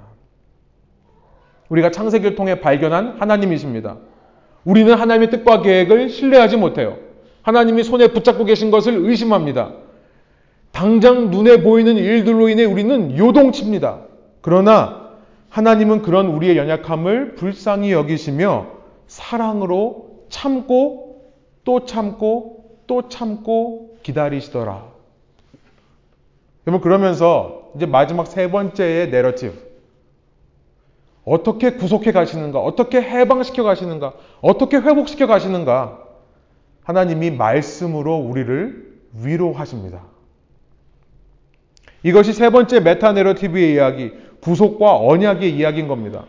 우리가 1.69 1.91
창세기를 1.91 2.36
통해 2.36 2.60
발견한 2.60 3.17
하나님이십니다. 3.19 3.97
우리는 4.65 4.95
하나님의 4.95 5.30
뜻과 5.30 5.62
계획을 5.62 6.10
신뢰하지 6.10 6.58
못해요. 6.58 6.97
하나님이 7.43 7.84
손에 7.84 8.08
붙잡고 8.08 8.45
계신 8.45 8.71
것을 8.71 8.95
의심합니다. 8.95 9.73
당장 10.71 11.30
눈에 11.30 11.62
보이는 11.62 11.95
일들로 11.97 12.49
인해 12.49 12.65
우리는 12.65 13.15
요동칩니다. 13.15 14.07
그러나 14.48 15.10
하나님은 15.50 16.04
그런 16.04 16.28
우리의 16.28 16.56
연약함을 16.56 17.36
불쌍히 17.36 17.92
여기시며 17.92 18.68
사랑으로 19.06 20.22
참고 20.30 21.34
또 21.66 21.84
참고 21.84 22.80
또 22.88 23.10
참고 23.10 23.98
기다리시더라. 24.04 24.86
여러분 26.66 26.82
그러면서 26.82 27.72
이제 27.76 27.86
마지막 27.86 28.26
세 28.26 28.50
번째의 28.50 29.10
내러티브. 29.10 29.54
어떻게 31.26 31.72
구속해 31.72 32.14
가시는가? 32.14 32.62
어떻게 32.62 33.02
해방시켜 33.02 33.64
가시는가? 33.64 34.14
어떻게 34.40 34.78
회복시켜 34.78 35.28
가시는가? 35.28 36.06
하나님이 36.86 37.32
말씀으로 37.32 38.16
우리를 38.16 39.00
위로하십니다. 39.26 40.04
이것이 42.04 42.32
세 42.32 42.50
번째 42.50 42.80
meta 42.80 43.12
narrative의 43.12 43.74
이야기, 43.74 44.14
구속과 44.48 44.96
언약의 44.96 45.54
이야기인 45.54 45.90
겁니다. 45.90 46.24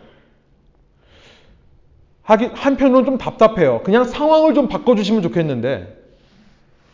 하긴 2.24 2.50
한편으로는 2.52 3.04
좀 3.04 3.18
답답해요. 3.18 3.82
그냥 3.84 4.04
상황을 4.04 4.54
좀 4.54 4.66
바꿔주시면 4.68 5.22
좋겠는데, 5.22 5.96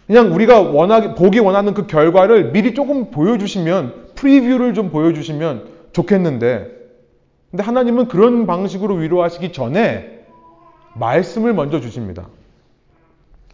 그냥 0.06 0.34
우리가 0.34 0.60
원하기, 0.60 1.14
보기 1.14 1.38
원하는 1.38 1.72
그 1.72 1.86
결과를 1.86 2.52
미리 2.52 2.74
조금 2.74 3.10
보여주시면, 3.10 4.12
preview를 4.14 4.74
좀 4.74 4.90
보여주시면 4.90 5.68
좋겠는데, 5.92 6.70
근데 7.50 7.62
하나님은 7.62 8.08
그런 8.08 8.46
방식으로 8.46 8.96
위로하시기 8.96 9.52
전에 9.52 10.26
말씀을 10.94 11.54
먼저 11.54 11.80
주십니다. 11.80 12.28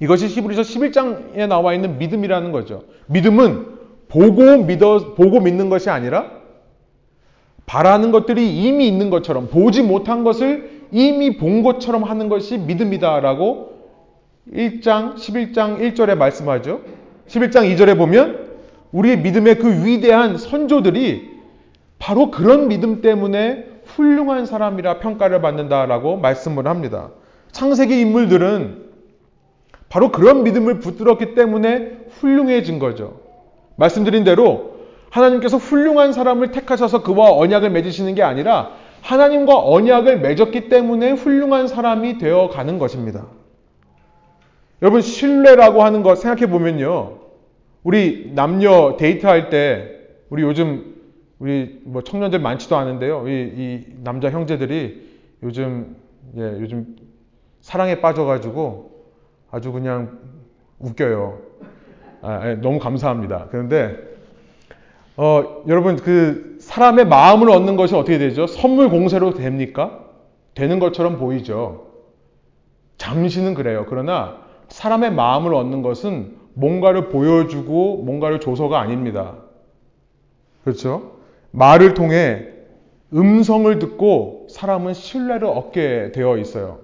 이것이 0.01 0.27
히브리서 0.27 0.63
11장에 0.63 1.47
나와 1.47 1.73
있는 1.73 1.99
믿음이라는 1.99 2.51
거죠. 2.51 2.83
믿음은 3.07 3.79
보고 4.09 4.57
믿어 4.57 5.15
보고 5.15 5.41
믿는 5.41 5.71
것이 5.71 5.89
아니라 5.89 6.40
바라는 7.71 8.11
것들이 8.11 8.65
이미 8.65 8.89
있는 8.89 9.11
것처럼 9.11 9.49
보지 9.49 9.83
못한 9.83 10.25
것을 10.25 10.89
이미 10.91 11.37
본 11.37 11.63
것처럼 11.63 12.03
하는 12.03 12.29
것이 12.29 12.59
믿음이다라고 12.59 13.71
1장 14.53 15.15
11장 15.15 15.79
1절에 15.79 16.17
말씀하죠. 16.17 16.81
11장 17.29 17.73
2절에 17.73 17.97
보면 17.97 18.49
우리의 18.91 19.21
믿음의 19.21 19.59
그 19.59 19.87
위대한 19.87 20.37
선조들이 20.37 21.31
바로 22.01 22.33
그런 22.33 22.67
믿음 22.67 23.03
때문에 23.03 23.67
훌륭한 23.85 24.47
사람이라 24.47 24.99
평가를 24.99 25.41
받는다라고 25.41 26.17
말씀을 26.17 26.67
합니다. 26.67 27.11
창세기 27.53 28.01
인물들은 28.01 28.91
바로 29.89 30.11
그런 30.11 30.43
믿음을 30.43 30.81
붙들었기 30.81 31.37
때문에 31.37 31.99
훌륭해진 32.19 32.81
거죠. 32.81 33.21
말씀드린 33.77 34.25
대로 34.25 34.70
하나님께서 35.11 35.57
훌륭한 35.57 36.13
사람을 36.13 36.53
택하셔서 36.53 37.03
그와 37.03 37.33
언약을 37.33 37.71
맺으시는 37.71 38.15
게 38.15 38.23
아니라 38.23 38.71
하나님과 39.03 39.59
언약을 39.59 40.21
맺었기 40.21 40.69
때문에 40.69 41.13
훌륭한 41.13 41.69
사람이 41.69 42.19
되어 42.19 42.49
가는 42.49 42.79
것입니다. 42.79 43.27
여러분, 44.83 45.01
신뢰라고 45.01 45.83
하는 45.83 46.03
것 46.03 46.17
생각해 46.17 46.51
보면요. 46.51 47.19
우리 47.83 48.33
남녀 48.35 48.97
데이트할 48.99 49.51
때, 49.51 49.99
우리 50.31 50.43
요즘 50.43 50.95
우리 51.39 51.81
뭐 51.85 52.03
청년들 52.03 52.39
많지도 52.39 52.77
않은데요. 52.77 53.27
이, 53.27 53.33
이 53.33 53.85
남자 54.05 54.31
형제들이 54.31 55.09
요즘 55.43 55.97
예, 56.37 56.43
요즘 56.61 56.97
사랑에 57.61 58.01
빠져가지고 58.01 58.91
아주 59.51 59.73
그냥 59.73 60.19
웃겨요. 60.79 61.39
아, 62.23 62.51
예, 62.51 62.55
너무 62.57 62.79
감사합니다. 62.79 63.49
그런데 63.51 64.10
어, 65.17 65.63
여러분 65.69 65.97
그 65.97 66.57
사람의 66.61 67.07
마음을 67.07 67.51
얻는 67.51 67.77
것이 67.77 67.95
어떻게 67.95 68.19
되죠? 68.19 68.47
선물 68.47 68.89
공세로 68.89 69.35
됩니까? 69.35 70.05
되는 70.55 70.79
것처럼 70.79 71.19
보이죠. 71.19 71.87
잠시는 72.99 73.55
그래요. 73.55 73.87
그러나 73.89 74.39
사람의 74.69 75.13
마음을 75.13 75.55
얻는 75.55 75.83
것은 75.83 76.37
뭔가를 76.55 77.09
보여주고 77.09 78.03
뭔가를 78.05 78.41
줘서가 78.41 78.81
아닙니다. 78.81 79.37
그렇죠? 80.65 81.13
말을 81.51 81.95
통해 81.95 82.49
음성을 83.13 83.79
듣고 83.79 84.47
사람은 84.51 84.95
신뢰를 84.95 85.47
얻게 85.47 86.13
되어 86.13 86.37
있어요. 86.39 86.79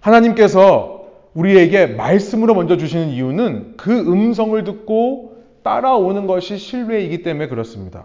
하나님께서 0.00 1.06
우리에게 1.34 1.86
말씀으로 1.86 2.54
먼저 2.54 2.76
주시는 2.76 3.08
이유는 3.08 3.74
그 3.76 3.92
음성을 3.92 4.62
듣고 4.64 5.35
따라오는 5.66 6.28
것이 6.28 6.58
신뢰이기 6.58 7.24
때문에 7.24 7.48
그렇습니다. 7.48 8.04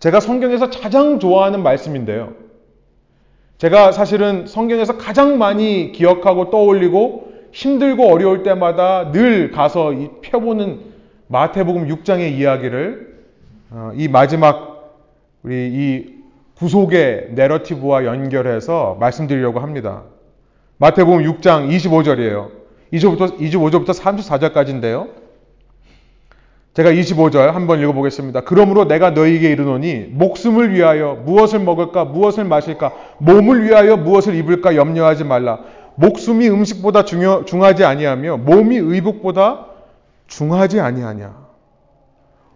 제가 0.00 0.20
성경에서 0.20 0.68
가장 0.68 1.18
좋아하는 1.18 1.62
말씀인데요. 1.62 2.34
제가 3.56 3.90
사실은 3.90 4.46
성경에서 4.46 4.98
가장 4.98 5.38
많이 5.38 5.92
기억하고 5.92 6.50
떠올리고 6.50 7.32
힘들고 7.52 8.06
어려울 8.12 8.42
때마다 8.42 9.10
늘 9.12 9.50
가서 9.50 9.94
펴보는 10.20 10.80
마태복음 11.28 11.88
6장의 11.88 12.32
이야기를 12.32 13.18
어, 13.70 13.90
이 13.94 14.06
마지막 14.08 14.94
우리 15.42 15.68
이 15.72 16.18
구속의 16.56 17.30
내러티브와 17.30 18.04
연결해서 18.04 18.98
말씀드리려고 19.00 19.60
합니다. 19.60 20.02
마태복음 20.76 21.22
6장 21.22 21.70
25절이에요. 21.70 22.50
25절부터, 22.92 23.38
25절부터 23.38 23.94
34절까지인데요. 23.94 25.27
제가 26.78 26.92
25절 26.92 27.50
한번 27.50 27.80
읽어보겠습니다. 27.80 28.42
그러므로 28.42 28.86
내가 28.86 29.10
너희에게 29.10 29.50
이르노니 29.50 30.10
목숨을 30.12 30.72
위하여 30.72 31.20
무엇을 31.24 31.58
먹을까 31.58 32.04
무엇을 32.04 32.44
마실까 32.44 32.92
몸을 33.18 33.64
위하여 33.64 33.96
무엇을 33.96 34.36
입을까 34.36 34.76
염려하지 34.76 35.24
말라. 35.24 35.58
목숨이 35.96 36.48
음식보다 36.48 37.04
중요, 37.04 37.44
중하지 37.46 37.84
아니하며 37.84 38.36
몸이 38.36 38.76
의복보다 38.76 39.66
중하지 40.28 40.78
아니하냐. 40.78 41.34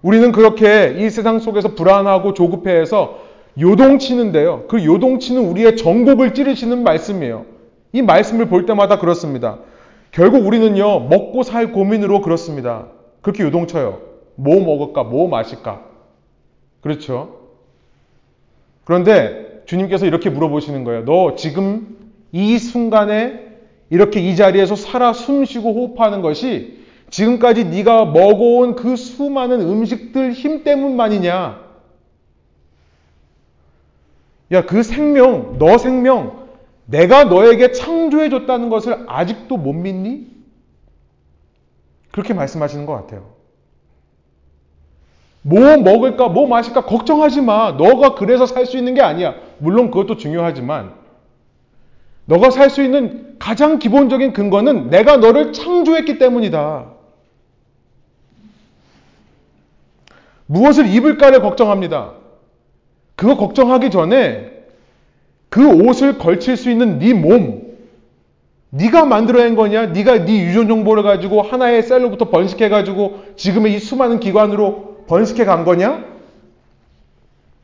우리는 0.02 0.30
그렇게 0.30 0.94
이 0.98 1.10
세상 1.10 1.40
속에서 1.40 1.74
불안하고 1.74 2.32
조급해해서 2.32 3.18
요동치는데요. 3.60 4.66
그 4.68 4.84
요동치는 4.84 5.48
우리의 5.48 5.76
정곡을 5.76 6.32
찌르시는 6.34 6.84
말씀이에요. 6.84 7.44
이 7.90 8.02
말씀을 8.02 8.46
볼 8.46 8.66
때마다 8.66 9.00
그렇습니다. 9.00 9.58
결국 10.12 10.46
우리는요, 10.46 11.08
먹고 11.08 11.42
살 11.42 11.72
고민으로 11.72 12.20
그렇습니다. 12.20 12.86
그렇게 13.20 13.42
요동쳐요. 13.42 14.11
뭐 14.34 14.60
먹을까? 14.60 15.04
뭐 15.04 15.28
마실까? 15.28 15.84
그렇죠? 16.80 17.40
그런데 18.84 19.62
주님께서 19.66 20.06
이렇게 20.06 20.30
물어보시는 20.30 20.84
거예요. 20.84 21.04
너 21.04 21.36
지금 21.36 21.96
이 22.32 22.58
순간에 22.58 23.52
이렇게 23.90 24.20
이 24.20 24.36
자리에서 24.36 24.74
살아 24.74 25.12
숨쉬고 25.12 25.72
호흡하는 25.72 26.22
것이 26.22 26.82
지금까지 27.10 27.66
네가 27.66 28.06
먹어온 28.06 28.74
그 28.74 28.96
수많은 28.96 29.60
음식들 29.60 30.32
힘 30.32 30.64
때문만이냐? 30.64 31.62
야, 34.52 34.66
그 34.66 34.82
생명, 34.82 35.58
너 35.58 35.78
생명, 35.78 36.48
내가 36.86 37.24
너에게 37.24 37.72
창조해 37.72 38.28
줬다는 38.30 38.70
것을 38.70 39.04
아직도 39.06 39.56
못 39.56 39.72
믿니? 39.72 40.26
그렇게 42.10 42.34
말씀하시는 42.34 42.84
것 42.86 42.94
같아요. 42.94 43.31
뭐 45.42 45.76
먹을까, 45.76 46.28
뭐 46.28 46.46
마실까 46.46 46.84
걱정하지 46.86 47.42
마. 47.42 47.72
너가 47.72 48.14
그래서 48.14 48.46
살 48.46 48.64
수 48.66 48.78
있는 48.78 48.94
게 48.94 49.02
아니야. 49.02 49.34
물론 49.58 49.90
그것도 49.90 50.16
중요하지만, 50.16 50.92
너가 52.26 52.50
살 52.50 52.70
수 52.70 52.82
있는 52.82 53.34
가장 53.38 53.78
기본적인 53.78 54.32
근거는 54.32 54.90
내가 54.90 55.16
너를 55.16 55.52
창조했기 55.52 56.18
때문이다. 56.18 56.86
무엇을 60.46 60.86
입을까를 60.86 61.40
걱정합니다. 61.40 62.12
그거 63.16 63.36
걱정하기 63.36 63.90
전에 63.90 64.50
그 65.48 65.68
옷을 65.68 66.18
걸칠 66.18 66.56
수 66.56 66.70
있는 66.70 66.98
네 67.00 67.12
몸, 67.12 67.62
네가 68.70 69.04
만들어낸 69.04 69.56
거냐? 69.56 69.86
네가 69.86 70.24
네 70.24 70.46
유전 70.46 70.68
정보를 70.68 71.02
가지고 71.02 71.42
하나의 71.42 71.82
셀로부터 71.82 72.30
번식해 72.30 72.68
가지고 72.68 73.22
지금의 73.36 73.74
이 73.74 73.78
수많은 73.78 74.20
기관으로 74.20 74.91
번식해 75.12 75.44
간 75.44 75.66
거냐? 75.66 76.06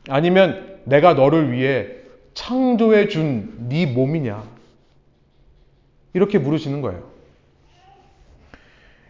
아니면 0.07 0.77
내가 0.83 1.15
너를 1.15 1.51
위해 1.51 1.87
창조해 2.35 3.07
준 3.07 3.65
네 3.69 3.87
몸이냐? 3.87 4.43
이렇게 6.13 6.37
물으시는 6.37 6.81
거예요. 6.83 7.09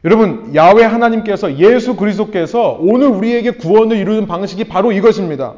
여러분, 0.05 0.55
야외 0.55 0.85
하나님께서 0.85 1.57
예수 1.57 1.97
그리스도께서 1.97 2.77
오늘 2.79 3.07
우리에게 3.07 3.51
구원을 3.51 3.97
이루는 3.97 4.25
방식이 4.25 4.63
바로 4.69 4.93
이것입니다. 4.93 5.55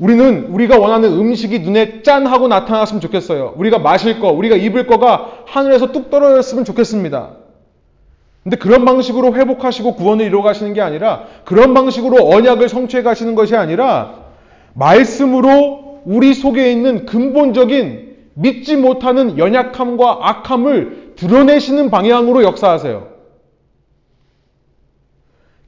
우리는 0.00 0.46
우리가 0.46 0.78
원하는 0.78 1.12
음식이 1.12 1.60
눈에 1.60 2.02
짠 2.02 2.26
하고 2.26 2.48
나타났으면 2.48 3.00
좋겠어요. 3.00 3.54
우리가 3.56 3.78
마실 3.78 4.18
거, 4.18 4.32
우리가 4.32 4.56
입을 4.56 4.88
거가 4.88 5.44
하늘에서 5.46 5.92
뚝 5.92 6.10
떨어졌으면 6.10 6.64
좋겠습니다. 6.64 7.45
근데 8.46 8.58
그런 8.58 8.84
방식으로 8.84 9.34
회복하시고 9.34 9.96
구원을 9.96 10.24
이루어 10.24 10.40
가시는 10.40 10.72
게 10.72 10.80
아니라 10.80 11.24
그런 11.44 11.74
방식으로 11.74 12.28
언약을 12.28 12.68
성취해 12.68 13.02
가시는 13.02 13.34
것이 13.34 13.56
아니라 13.56 14.20
말씀으로 14.74 16.02
우리 16.04 16.32
속에 16.32 16.70
있는 16.70 17.06
근본적인 17.06 18.14
믿지 18.34 18.76
못하는 18.76 19.36
연약함과 19.36 20.20
악함을 20.20 21.14
드러내시는 21.16 21.90
방향으로 21.90 22.44
역사하세요. 22.44 23.08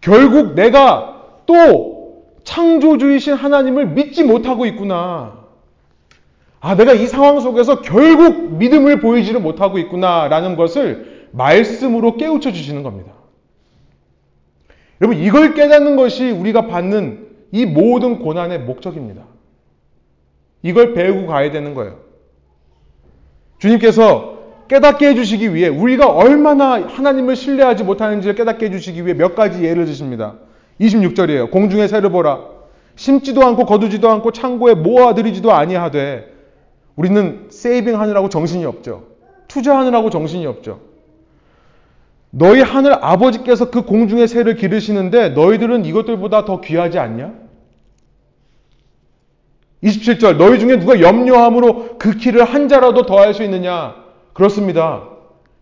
결국 0.01 0.55
내가 0.55 1.25
또 1.47 2.23
창조주이신 2.45 3.35
하나님을 3.35 3.87
믿지 3.87 4.23
못하고 4.23 4.67
있구나. 4.67 5.39
아, 6.61 6.77
내가 6.77 6.93
이 6.93 7.09
상황 7.09 7.41
속에서 7.41 7.83
결국 7.83 8.53
믿음을 8.53 9.01
보이지를 9.01 9.41
못하고 9.41 9.79
있구나라는 9.79 10.55
것을 10.55 11.18
말씀으로 11.33 12.17
깨우쳐 12.17 12.53
주시는 12.53 12.83
겁니다. 12.83 13.13
여러분, 15.01 15.23
이걸 15.23 15.55
깨닫는 15.55 15.97
것이 15.97 16.31
우리가 16.31 16.67
받는 16.67 17.29
이 17.53 17.67
모든 17.67 18.19
고난의 18.19 18.61
목적입니다. 18.61 19.23
이걸 20.63 20.95
배우고 20.95 21.27
가야 21.27 21.51
되는 21.51 21.75
거예요. 21.75 22.01
주님께서 23.59 24.39
깨닫게 24.69 25.09
해주시기 25.09 25.55
위해 25.55 25.69
우리가 25.69 26.09
얼마나 26.09 26.81
하나님을 26.87 27.37
신뢰하지 27.37 27.85
못하는지를 27.85 28.35
깨닫게 28.35 28.67
해주시기 28.67 29.05
위해 29.05 29.15
몇 29.15 29.35
가지 29.35 29.65
예를 29.65 29.87
드십니다. 29.87 30.35
26절이에요. 30.81 31.51
공중에 31.51 31.89
새를 31.89 32.11
보라. 32.11 32.41
심지도 32.97 33.45
않고 33.45 33.65
거두지도 33.65 34.11
않고 34.11 34.33
창고에 34.33 34.75
모아들이지도 34.75 35.53
아니하되 35.53 36.33
우리는 36.97 37.47
세이빙 37.51 37.99
하느라고 37.99 38.29
정신이 38.29 38.65
없죠. 38.65 39.05
투자하느라고 39.47 40.11
정신이 40.11 40.47
없죠. 40.47 40.88
너희 42.31 42.61
하늘 42.61 42.93
아버지께서 43.01 43.71
그 43.71 43.83
공중의 43.83 44.29
새를 44.29 44.57
기르시는데 44.57 45.31
너희들은 45.31 45.85
이것들보다 45.85 46.45
더 46.45 46.61
귀하지 46.61 46.99
않냐? 46.99 47.33
27절 49.83 50.37
너희 50.37 50.59
중에 50.59 50.79
누가 50.79 51.01
염려함으로 51.01 51.99
그 51.99 52.17
키를 52.17 52.45
한 52.45 52.69
자라도 52.69 53.07
더할 53.07 53.33
수 53.33 53.43
있느냐? 53.45 53.95
그렇습니다. 54.33 55.09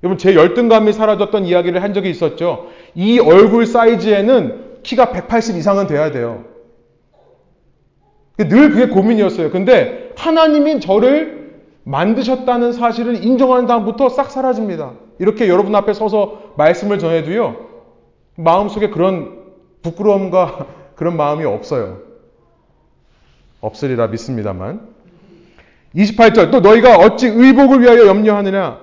여러분 0.02 0.18
제 0.18 0.34
열등감이 0.34 0.92
사라졌던 0.92 1.46
이야기를 1.46 1.82
한 1.82 1.94
적이 1.94 2.10
있었죠. 2.10 2.68
이 2.94 3.18
얼굴 3.18 3.66
사이즈에는 3.66 4.80
키가 4.82 5.10
180 5.10 5.56
이상은 5.56 5.86
돼야 5.86 6.10
돼요. 6.10 6.44
늘 8.38 8.70
그게 8.70 8.88
고민이었어요. 8.88 9.50
근데 9.50 10.12
하나님이 10.16 10.80
저를 10.80 11.35
만드셨다는 11.86 12.72
사실을 12.72 13.24
인정하는 13.24 13.66
다음부터 13.66 14.08
싹 14.08 14.30
사라집니다. 14.30 14.92
이렇게 15.20 15.48
여러분 15.48 15.74
앞에 15.74 15.92
서서 15.92 16.52
말씀을 16.56 16.98
전해도요. 16.98 17.56
마음속에 18.36 18.90
그런 18.90 19.44
부끄러움과 19.82 20.66
그런 20.96 21.16
마음이 21.16 21.44
없어요. 21.44 21.98
없으리라 23.60 24.08
믿습니다만. 24.08 24.80
28절 25.94 26.50
또 26.50 26.60
너희가 26.60 26.96
어찌 26.96 27.28
의복을 27.28 27.80
위하여 27.80 28.06
염려하느냐 28.06 28.80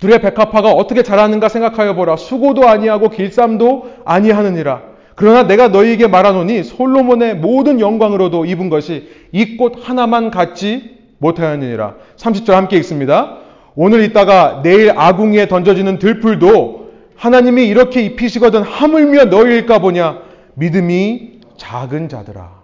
둘의 0.00 0.20
백합화가 0.22 0.70
어떻게 0.70 1.02
자라는가 1.02 1.48
생각하여 1.48 1.94
보라 1.94 2.16
수고도 2.16 2.66
아니하고 2.66 3.10
길쌈도 3.10 3.90
아니하느니라 4.06 4.82
그러나 5.16 5.46
내가 5.46 5.68
너희에게 5.68 6.06
말하노니 6.06 6.62
솔로몬의 6.62 7.36
모든 7.36 7.80
영광으로도 7.80 8.46
입은 8.46 8.70
것이 8.70 9.08
이 9.32 9.58
꽃 9.58 9.86
하나만 9.86 10.30
갖지 10.30 10.97
못하였느니라 11.18 11.96
30절 12.16 12.52
함께 12.52 12.76
읽습니다 12.78 13.38
오늘 13.74 14.02
있다가 14.02 14.62
내일 14.62 14.92
아궁이에 14.96 15.48
던져지는 15.48 15.98
들풀도 15.98 16.88
하나님이 17.16 17.66
이렇게 17.66 18.02
입히시거든 18.02 18.62
하물며 18.62 19.26
너희일까 19.26 19.80
보냐 19.80 20.22
믿음이 20.54 21.40
작은 21.56 22.08
자들아 22.08 22.62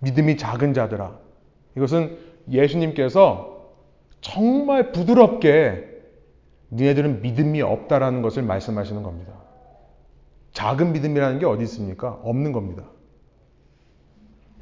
믿음이 0.00 0.36
작은 0.36 0.74
자들아 0.74 1.12
이것은 1.76 2.16
예수님께서 2.50 3.58
정말 4.20 4.92
부드럽게 4.92 5.84
니네들은 6.70 7.22
믿음이 7.22 7.62
없다라는 7.62 8.22
것을 8.22 8.42
말씀하시는 8.42 9.02
겁니다. 9.02 9.32
작은 10.52 10.92
믿음이라는 10.92 11.38
게 11.38 11.46
어디 11.46 11.62
있습니까? 11.64 12.18
없는 12.22 12.52
겁니다. 12.52 12.84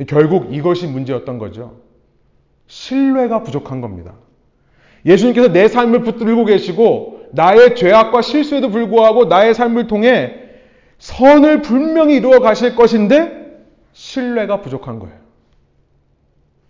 결국 0.06 0.52
이것이 0.54 0.86
문제였던 0.86 1.38
거죠. 1.38 1.80
신뢰가 2.66 3.42
부족한 3.42 3.80
겁니다. 3.80 4.14
예수님께서 5.04 5.52
내 5.52 5.68
삶을 5.68 6.02
붙들고 6.02 6.44
계시고 6.44 7.28
나의 7.32 7.76
죄악과 7.76 8.22
실수에도 8.22 8.70
불구하고 8.70 9.26
나의 9.26 9.54
삶을 9.54 9.86
통해 9.86 10.34
선을 10.98 11.62
분명히 11.62 12.16
이루어 12.16 12.40
가실 12.40 12.74
것인데 12.74 13.46
신뢰가 13.92 14.60
부족한 14.62 14.98
거예요. 14.98 15.16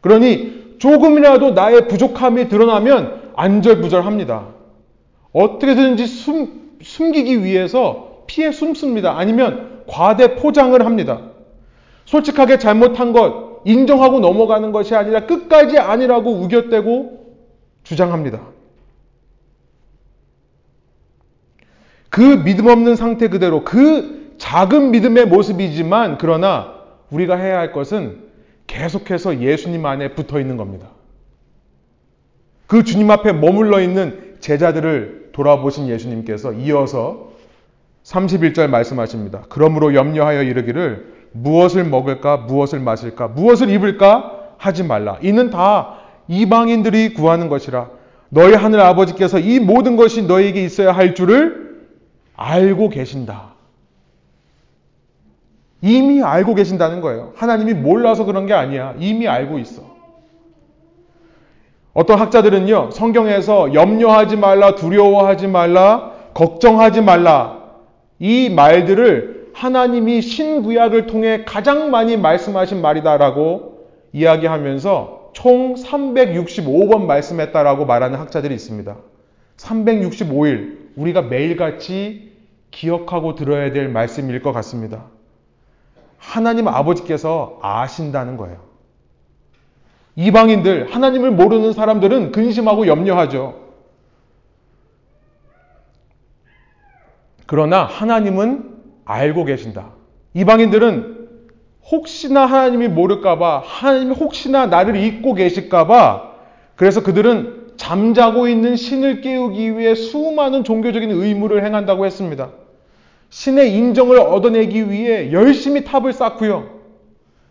그러니 0.00 0.76
조금이라도 0.78 1.52
나의 1.52 1.88
부족함이 1.88 2.48
드러나면 2.48 3.32
안절부절합니다. 3.36 4.48
어떻게든지 5.32 6.06
숨, 6.06 6.76
숨기기 6.82 7.42
위해서 7.44 8.22
피해 8.26 8.52
숨습니다. 8.52 9.16
아니면 9.18 9.82
과대 9.86 10.36
포장을 10.36 10.84
합니다. 10.84 11.20
솔직하게 12.04 12.58
잘못한 12.58 13.12
것 13.12 13.55
인정하고 13.66 14.20
넘어가는 14.20 14.70
것이 14.70 14.94
아니라 14.94 15.26
끝까지 15.26 15.78
아니라고 15.78 16.30
우겨대고 16.30 17.34
주장합니다. 17.82 18.40
그 22.08 22.44
믿음 22.44 22.68
없는 22.68 22.94
상태 22.94 23.28
그대로 23.28 23.64
그 23.64 24.34
작은 24.38 24.92
믿음의 24.92 25.26
모습이지만 25.26 26.16
그러나 26.18 26.74
우리가 27.10 27.36
해야 27.36 27.58
할 27.58 27.72
것은 27.72 28.24
계속해서 28.68 29.40
예수님 29.40 29.84
안에 29.84 30.14
붙어 30.14 30.38
있는 30.38 30.56
겁니다. 30.56 30.88
그 32.68 32.84
주님 32.84 33.10
앞에 33.10 33.32
머물러 33.32 33.80
있는 33.80 34.36
제자들을 34.38 35.30
돌아보신 35.32 35.88
예수님께서 35.88 36.52
이어서 36.52 37.32
31절 38.04 38.68
말씀하십니다. 38.68 39.44
그러므로 39.48 39.94
염려하여 39.94 40.44
이르기를 40.44 41.15
무엇을 41.42 41.84
먹을까, 41.84 42.38
무엇을 42.38 42.80
마실까, 42.80 43.28
무엇을 43.28 43.70
입을까 43.70 44.54
하지 44.58 44.82
말라. 44.82 45.18
이는 45.22 45.50
다 45.50 45.98
이방인들이 46.28 47.14
구하는 47.14 47.48
것이라. 47.48 47.90
너희 48.28 48.54
하늘 48.54 48.80
아버지께서 48.80 49.38
이 49.38 49.60
모든 49.60 49.96
것이 49.96 50.22
너에게 50.22 50.64
있어야 50.64 50.92
할 50.92 51.14
줄을 51.14 51.86
알고 52.36 52.88
계신다. 52.88 53.54
이미 55.82 56.22
알고 56.22 56.54
계신다는 56.54 57.00
거예요. 57.00 57.32
하나님이 57.36 57.74
몰라서 57.74 58.24
그런 58.24 58.46
게 58.46 58.54
아니야. 58.54 58.94
이미 58.98 59.28
알고 59.28 59.58
있어. 59.58 59.82
어떤 61.94 62.18
학자들은요, 62.18 62.90
성경에서 62.90 63.72
염려하지 63.72 64.36
말라, 64.36 64.74
두려워하지 64.74 65.46
말라, 65.46 66.12
걱정하지 66.34 67.00
말라, 67.00 67.62
이 68.18 68.50
말들을 68.50 69.45
하나님이 69.56 70.20
신구약을 70.20 71.06
통해 71.06 71.44
가장 71.46 71.90
많이 71.90 72.18
말씀하신 72.18 72.82
말이다라고 72.82 73.86
이야기하면서 74.12 75.30
총 75.32 75.74
365번 75.74 77.06
말씀했다라고 77.06 77.86
말하는 77.86 78.18
학자들이 78.18 78.54
있습니다. 78.54 78.96
365일 79.56 80.76
우리가 80.96 81.22
매일같이 81.22 82.32
기억하고 82.70 83.34
들어야 83.34 83.72
될 83.72 83.88
말씀일 83.88 84.42
것 84.42 84.52
같습니다. 84.52 85.04
하나님 86.18 86.68
아버지께서 86.68 87.58
아신다는 87.62 88.36
거예요. 88.36 88.58
이방인들, 90.16 90.94
하나님을 90.94 91.30
모르는 91.30 91.72
사람들은 91.72 92.32
근심하고 92.32 92.86
염려하죠. 92.86 93.58
그러나 97.46 97.84
하나님은 97.84 98.75
알고 99.06 99.44
계신다. 99.44 99.92
이방인들은 100.34 101.28
혹시나 101.90 102.44
하나님이 102.44 102.88
모를까봐, 102.88 103.62
하나님이 103.64 104.14
혹시나 104.14 104.66
나를 104.66 104.96
잊고 104.96 105.34
계실까봐, 105.34 106.34
그래서 106.74 107.02
그들은 107.02 107.68
잠자고 107.76 108.48
있는 108.48 108.76
신을 108.76 109.20
깨우기 109.20 109.78
위해 109.78 109.94
수많은 109.94 110.64
종교적인 110.64 111.10
의무를 111.10 111.64
행한다고 111.64 112.04
했습니다. 112.04 112.50
신의 113.30 113.74
인정을 113.74 114.18
얻어내기 114.18 114.90
위해 114.90 115.32
열심히 115.32 115.84
탑을 115.84 116.12
쌓고요. 116.12 116.76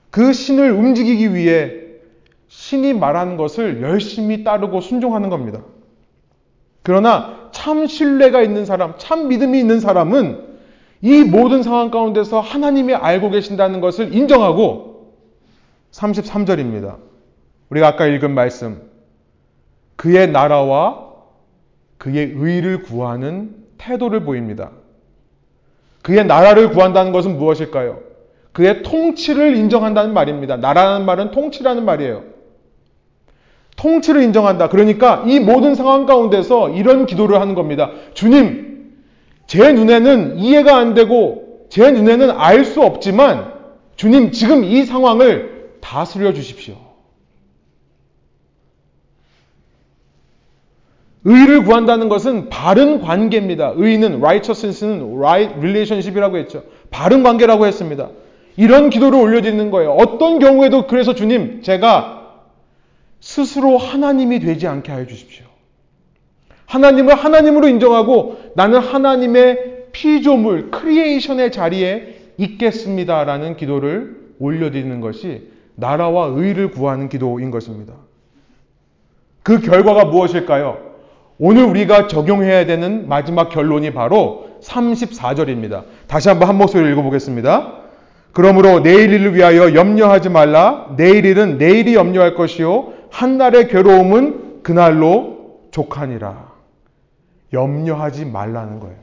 그 0.09 0.33
신을 0.33 0.71
움직이기 0.71 1.33
위해 1.33 1.71
신이 2.47 2.93
말하는 2.93 3.37
것을 3.37 3.81
열심히 3.81 4.43
따르고 4.43 4.81
순종하는 4.81 5.29
겁니다. 5.29 5.61
그러나 6.83 7.49
참 7.51 7.87
신뢰가 7.87 8.41
있는 8.41 8.65
사람, 8.65 8.93
참 8.97 9.27
믿음이 9.27 9.59
있는 9.59 9.79
사람은 9.79 10.54
이 11.05 11.23
모든 11.23 11.61
상황 11.61 11.91
가운데서 11.91 12.39
하나님이 12.39 12.95
알고 12.95 13.29
계신다는 13.29 13.79
것을 13.79 14.15
인정하고 14.15 15.13
33절입니다. 15.91 16.95
우리가 17.69 17.89
아까 17.89 18.07
읽은 18.07 18.33
말씀. 18.33 18.81
그의 19.97 20.31
나라와 20.31 21.11
그의 21.99 22.33
의를 22.35 22.81
구하는 22.81 23.55
태도를 23.77 24.21
보입니다. 24.21 24.71
그의 26.01 26.25
나라를 26.25 26.71
구한다는 26.71 27.11
것은 27.11 27.37
무엇일까요? 27.37 27.99
그의 28.51 28.81
통치를 28.81 29.55
인정한다는 29.57 30.11
말입니다. 30.11 30.57
나라는 30.57 31.05
말은 31.05 31.29
통치라는 31.29 31.85
말이에요. 31.85 32.23
통치를 33.75 34.23
인정한다. 34.23 34.69
그러니까 34.69 35.23
이 35.27 35.39
모든 35.39 35.75
상황 35.75 36.07
가운데서 36.07 36.69
이런 36.69 37.05
기도를 37.05 37.39
하는 37.39 37.53
겁니다. 37.53 37.91
주님, 38.15 38.74
제 39.47 39.71
눈에는 39.71 40.39
이해가 40.39 40.75
안 40.77 40.93
되고 40.93 41.67
제 41.69 41.91
눈에는 41.91 42.31
알 42.31 42.65
수 42.65 42.81
없지만 42.81 43.53
주님, 43.95 44.31
지금 44.31 44.63
이 44.63 44.83
상황을 44.83 45.77
다스려 45.81 46.33
주십시오. 46.33 46.75
의를 51.23 51.63
구한다는 51.63 52.07
것은 52.07 52.49
바른 52.49 53.01
관계입니다. 53.01 53.73
의는 53.75 54.17
righteousness는 54.17 55.17
right 55.17 55.55
relationship이라고 55.57 56.37
했죠. 56.37 56.63
바른 56.91 57.23
관계라고 57.23 57.65
했습니다. 57.65 58.09
이런 58.57 58.89
기도를 58.89 59.19
올려드리는 59.19 59.71
거예요. 59.71 59.91
어떤 59.93 60.39
경우에도 60.39 60.85
그래서 60.87 61.15
주님, 61.15 61.61
제가 61.63 62.41
스스로 63.19 63.77
하나님이 63.77 64.39
되지 64.39 64.67
않게 64.67 64.91
하여 64.91 65.07
주십시오. 65.07 65.44
하나님을 66.65 67.15
하나님으로 67.15 67.67
인정하고 67.67 68.37
나는 68.55 68.79
하나님의 68.79 69.85
피조물, 69.91 70.71
creation의 70.71 71.51
자리에 71.51 72.15
있겠습니다라는 72.37 73.55
기도를 73.55 74.17
올려드리는 74.39 74.99
것이 74.99 75.49
나라와 75.75 76.27
의를 76.35 76.71
구하는 76.71 77.09
기도인 77.09 77.51
것입니다. 77.51 77.93
그 79.43 79.59
결과가 79.59 80.05
무엇일까요? 80.05 80.95
오늘 81.37 81.63
우리가 81.65 82.07
적용해야 82.07 82.65
되는 82.65 83.07
마지막 83.07 83.49
결론이 83.49 83.93
바로 83.93 84.49
34절입니다. 84.61 85.83
다시 86.07 86.29
한번 86.29 86.49
한 86.49 86.57
목소리로 86.57 86.89
읽어보겠습니다. 86.91 87.73
그러므로 88.31 88.81
내일 88.81 89.13
일을 89.13 89.35
위하여 89.35 89.73
염려하지 89.73 90.29
말라. 90.29 90.93
내일 90.97 91.25
일은 91.25 91.57
내일이 91.57 91.95
염려할 91.95 92.35
것이요. 92.35 92.93
한날의 93.11 93.67
괴로움은 93.67 94.63
그날로 94.63 95.59
족하니라. 95.71 96.54
염려하지 97.55 98.25
말라는 98.25 98.79
거예요. 98.79 98.97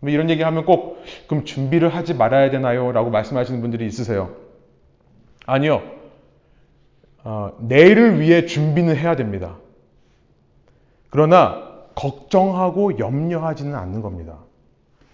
뭐 0.00 0.10
이런 0.10 0.28
얘기 0.30 0.42
하면 0.42 0.64
꼭 0.64 1.02
그럼 1.26 1.44
준비를 1.44 1.88
하지 1.88 2.14
말아야 2.14 2.50
되나요? 2.50 2.92
라고 2.92 3.10
말씀하시는 3.10 3.60
분들이 3.60 3.86
있으세요. 3.86 4.30
아니요. 5.46 5.82
어, 7.24 7.52
내일을 7.58 8.20
위해 8.20 8.44
준비는 8.44 8.96
해야 8.96 9.16
됩니다. 9.16 9.56
그러나 11.08 11.62
걱정하고 11.94 12.98
염려하지는 12.98 13.74
않는 13.74 14.02
겁니다. 14.02 14.38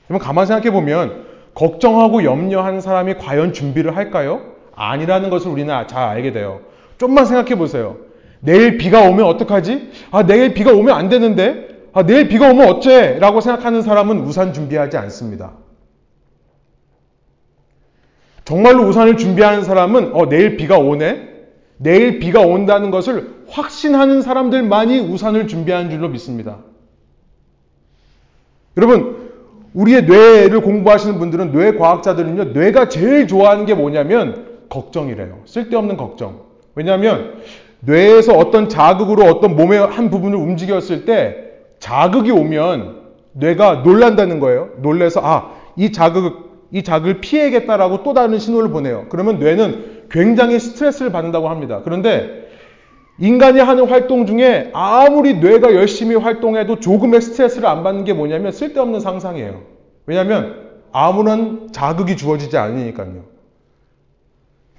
그러면 0.06 0.26
가만 0.26 0.46
생각해 0.46 0.72
보면 0.72 1.26
걱정하고 1.54 2.24
염려하는 2.24 2.80
사람이 2.80 3.14
과연 3.14 3.52
준비를 3.52 3.96
할까요? 3.96 4.40
아니라는 4.74 5.30
것을 5.30 5.50
우리는 5.50 5.72
잘 5.86 6.08
알게 6.08 6.32
돼요. 6.32 6.62
좀만 6.98 7.26
생각해 7.26 7.56
보세요. 7.56 7.96
내일 8.40 8.78
비가 8.78 9.02
오면 9.02 9.24
어떡하지? 9.24 9.90
아, 10.11 10.24
내일 10.24 10.54
비가 10.54 10.72
오면 10.72 10.94
안 10.94 11.08
되는데? 11.08 11.68
아, 11.93 12.05
내일 12.05 12.28
비가 12.28 12.51
오면 12.51 12.68
어째? 12.68 13.18
라고 13.18 13.41
생각하는 13.41 13.82
사람은 13.82 14.20
우산 14.20 14.53
준비하지 14.53 14.97
않습니다. 14.97 15.53
정말로 18.45 18.84
우산을 18.88 19.16
준비하는 19.16 19.64
사람은 19.64 20.14
어, 20.14 20.28
내일 20.28 20.57
비가 20.57 20.78
오네? 20.78 21.28
내일 21.76 22.18
비가 22.18 22.41
온다는 22.41 22.91
것을 22.91 23.45
확신하는 23.49 24.22
사람들만이 24.22 25.01
우산을 25.01 25.49
준비하는 25.49 25.91
줄로 25.91 26.09
믿습니다. 26.09 26.59
여러분, 28.76 29.30
우리의 29.72 30.05
뇌를 30.05 30.61
공부하시는 30.62 31.18
분들은 31.18 31.53
뇌 31.53 31.76
과학자들은요, 31.76 32.45
뇌가 32.53 32.88
제일 32.88 33.26
좋아하는 33.26 33.66
게 33.66 33.74
뭐냐면 33.74 34.59
걱정이래요. 34.68 35.43
쓸데없는 35.47 35.97
걱정. 35.97 36.43
왜냐하면 36.74 37.41
뇌에서 37.80 38.34
어떤 38.36 38.68
자극으로 38.68 39.24
어떤 39.24 39.57
몸의 39.57 39.86
한 39.86 40.11
부분을 40.11 40.36
움직였을 40.38 41.05
때 41.05 41.49
자극이 41.81 42.31
오면 42.31 43.01
뇌가 43.33 43.83
놀란다는 43.85 44.39
거예요. 44.39 44.70
놀래서 44.78 45.20
아, 45.22 45.55
이 45.76 45.93
자극 45.93 46.51
이 46.72 46.85
자극을 46.85 47.20
피해야겠다라고 47.20 48.05
또 48.05 48.14
다른 48.14 48.39
신호를 48.39 48.70
보내요. 48.70 49.07
그러면 49.09 49.41
뇌는 49.41 50.05
굉장히 50.09 50.61
스트레스를 50.61 51.11
받는다고 51.11 51.49
합니다. 51.49 51.81
그런데 51.83 52.49
인간이 53.18 53.59
하는 53.59 53.89
활동 53.89 54.24
중에 54.24 54.70
아무리 54.72 55.35
뇌가 55.35 55.74
열심히 55.74 56.14
활동해도 56.14 56.81
조금의 56.81 57.20
스트레스를 57.20 57.66
안 57.68 57.83
받는 57.83 58.05
게 58.05 58.12
뭐냐면 58.12 58.53
쓸데없는 58.53 59.01
상상이에요. 59.01 59.62
왜냐하면 60.07 60.70
아무런 60.93 61.70
자극이 61.72 62.16
주어지지 62.16 62.57
않으니까요. 62.57 63.24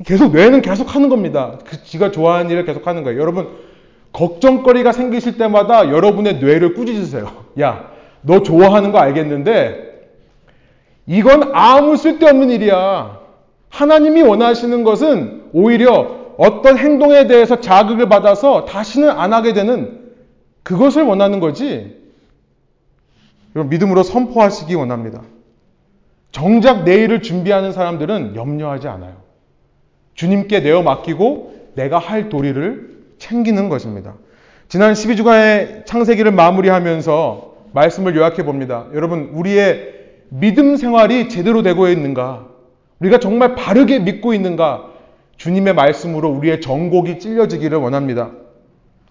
계속 0.05 0.31
뇌는 0.31 0.61
계속 0.61 0.95
하는 0.95 1.09
겁니다. 1.09 1.59
그 1.65 1.83
지가 1.83 2.11
좋아하는 2.11 2.49
일을 2.49 2.65
계속 2.65 2.87
하는 2.87 3.03
거예요. 3.03 3.19
여러분 3.19 3.49
걱정거리가 4.13 4.91
생기실 4.91 5.37
때마다 5.37 5.89
여러분의 5.89 6.39
뇌를 6.39 6.73
꾸짖으세요. 6.73 7.31
야, 7.59 7.91
너 8.21 8.43
좋아하는 8.43 8.91
거 8.91 8.99
알겠는데 8.99 9.91
이건 11.07 11.51
아무 11.53 11.97
쓸데없는 11.97 12.49
일이야. 12.49 13.19
하나님이 13.69 14.21
원하시는 14.21 14.83
것은 14.83 15.49
오히려 15.53 16.33
어떤 16.37 16.77
행동에 16.77 17.27
대해서 17.27 17.59
자극을 17.59 18.09
받아서 18.09 18.65
다시는 18.65 19.09
안 19.09 19.33
하게 19.33 19.53
되는 19.53 20.11
그것을 20.63 21.03
원하는 21.03 21.39
거지. 21.39 21.99
믿음으로 23.53 24.03
선포하시기 24.03 24.73
원합니다. 24.75 25.21
정작 26.31 26.83
내일을 26.83 27.21
준비하는 27.21 27.73
사람들은 27.73 28.35
염려하지 28.35 28.87
않아요. 28.87 29.17
주님께 30.15 30.61
내어 30.61 30.81
맡기고 30.81 31.71
내가 31.75 31.97
할 31.97 32.29
도리를 32.29 32.90
챙기는 33.21 33.69
것입니다. 33.69 34.15
지난 34.67 34.93
12주간의 34.93 35.85
창세기를 35.85 36.31
마무리하면서 36.31 37.55
말씀을 37.73 38.15
요약해 38.15 38.43
봅니다. 38.43 38.87
여러분, 38.93 39.29
우리의 39.33 39.93
믿음 40.29 40.75
생활이 40.75 41.29
제대로 41.29 41.61
되고 41.61 41.87
있는가? 41.87 42.47
우리가 42.99 43.19
정말 43.19 43.55
바르게 43.55 43.99
믿고 43.99 44.33
있는가? 44.33 44.89
주님의 45.37 45.75
말씀으로 45.75 46.29
우리의 46.29 46.61
정곡이 46.61 47.19
찔려지기를 47.19 47.77
원합니다. 47.77 48.31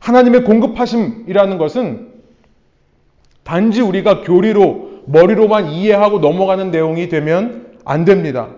하나님의 0.00 0.44
공급하심이라는 0.44 1.58
것은 1.58 2.08
단지 3.44 3.80
우리가 3.80 4.22
교리로 4.22 5.02
머리로만 5.06 5.66
이해하고 5.66 6.18
넘어가는 6.18 6.70
내용이 6.70 7.08
되면 7.08 7.76
안 7.84 8.04
됩니다. 8.04 8.48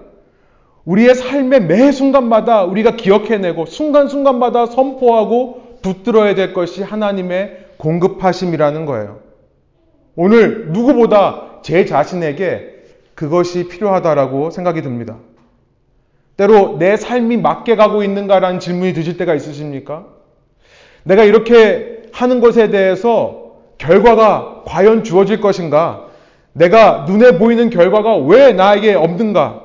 우리의 0.84 1.14
삶의 1.14 1.62
매 1.62 1.92
순간마다 1.92 2.64
우리가 2.64 2.96
기억해내고 2.96 3.66
순간순간마다 3.66 4.66
선포하고 4.66 5.78
붙들어야 5.82 6.34
될 6.34 6.52
것이 6.52 6.82
하나님의 6.82 7.58
공급하심이라는 7.76 8.86
거예요. 8.86 9.20
오늘 10.16 10.72
누구보다 10.72 11.60
제 11.62 11.84
자신에게 11.84 12.72
그것이 13.14 13.68
필요하다라고 13.68 14.50
생각이 14.50 14.82
듭니다. 14.82 15.16
때로 16.36 16.76
내 16.78 16.96
삶이 16.96 17.36
맞게 17.36 17.76
가고 17.76 18.02
있는가라는 18.02 18.58
질문이 18.58 18.94
드실 18.94 19.16
때가 19.16 19.34
있으십니까? 19.34 20.06
내가 21.04 21.24
이렇게 21.24 22.02
하는 22.12 22.40
것에 22.40 22.70
대해서 22.70 23.52
결과가 23.78 24.62
과연 24.64 25.04
주어질 25.04 25.40
것인가? 25.40 26.06
내가 26.52 27.04
눈에 27.08 27.38
보이는 27.38 27.70
결과가 27.70 28.16
왜 28.16 28.52
나에게 28.52 28.94
없는가? 28.94 29.61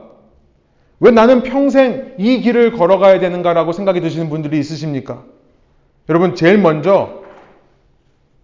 왜 1.00 1.12
나는 1.12 1.44
평생 1.44 2.14
이 2.18 2.42
길을 2.42 2.72
걸어가야 2.74 3.20
되는가라고 3.20 3.72
생각이 3.72 4.02
드시는 4.02 4.30
분들이 4.30 4.60
있으십니까? 4.60 5.24
여러분, 6.10 6.36
제일 6.36 6.58
먼저 6.58 7.22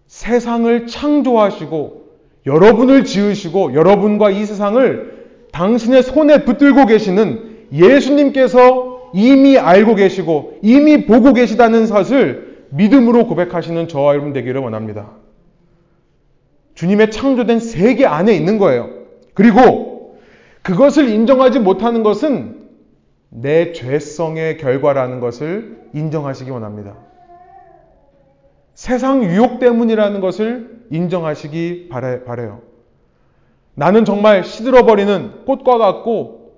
세상을 0.06 0.86
창조하시고 0.86 2.04
여러분을 2.46 3.04
지으시고 3.04 3.74
여러분과 3.74 4.30
이 4.30 4.44
세상을 4.44 5.24
당신의 5.50 6.02
손에 6.02 6.44
붙들고 6.44 6.86
계시는 6.86 7.68
예수님께서 7.72 9.10
이미 9.14 9.58
알고 9.58 9.94
계시고 9.94 10.58
이미 10.62 11.06
보고 11.06 11.32
계시다는 11.32 11.88
것을 11.88 12.66
믿음으로 12.70 13.26
고백하시는 13.26 13.88
저와 13.88 14.14
여러분 14.14 14.32
되기를 14.32 14.60
원합니다. 14.60 15.12
주님의 16.74 17.12
창조된 17.12 17.60
세계 17.60 18.04
안에 18.04 18.34
있는 18.34 18.58
거예요. 18.58 18.90
그리고 19.32 19.93
그것을 20.64 21.10
인정하지 21.10 21.60
못하는 21.60 22.02
것은 22.02 22.68
내 23.28 23.72
죄성의 23.72 24.56
결과라는 24.56 25.20
것을 25.20 25.90
인정하시기 25.92 26.50
원합니다. 26.50 26.96
세상 28.74 29.22
유혹 29.22 29.58
때문이라는 29.58 30.20
것을 30.20 30.86
인정하시기 30.90 31.88
바래, 31.90 32.24
바래요. 32.24 32.62
나는 33.74 34.06
정말 34.06 34.42
시들어버리는 34.42 35.44
꽃과 35.44 35.76
같고 35.76 36.54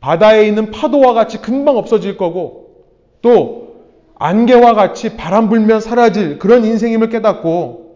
바다에 0.00 0.48
있는 0.48 0.72
파도와 0.72 1.12
같이 1.12 1.40
금방 1.40 1.76
없어질 1.76 2.16
거고 2.16 2.84
또 3.22 3.76
안개와 4.16 4.74
같이 4.74 5.16
바람 5.16 5.48
불면 5.48 5.80
사라질 5.80 6.40
그런 6.40 6.64
인생임을 6.64 7.10
깨닫고 7.10 7.89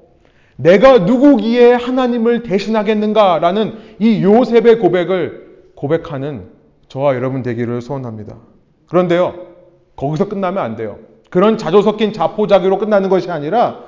내가 0.57 0.99
누구기에 0.99 1.73
하나님을 1.73 2.43
대신하겠는가라는 2.43 3.75
이 3.99 4.23
요셉의 4.23 4.79
고백을 4.79 5.73
고백하는 5.75 6.49
저와 6.89 7.17
여러분 7.17 7.43
되기를 7.43 7.81
소원합니다. 7.81 8.37
그런데요, 8.87 9.35
거기서 9.97 10.29
끝나면 10.29 10.63
안 10.63 10.77
돼요. 10.77 10.99
그런 11.31 11.59
자조 11.59 11.83
섞인 11.83 12.13
자포자기로 12.13 12.79
끝나는 12.79 13.09
것이 13.09 13.31
아니라 13.31 13.81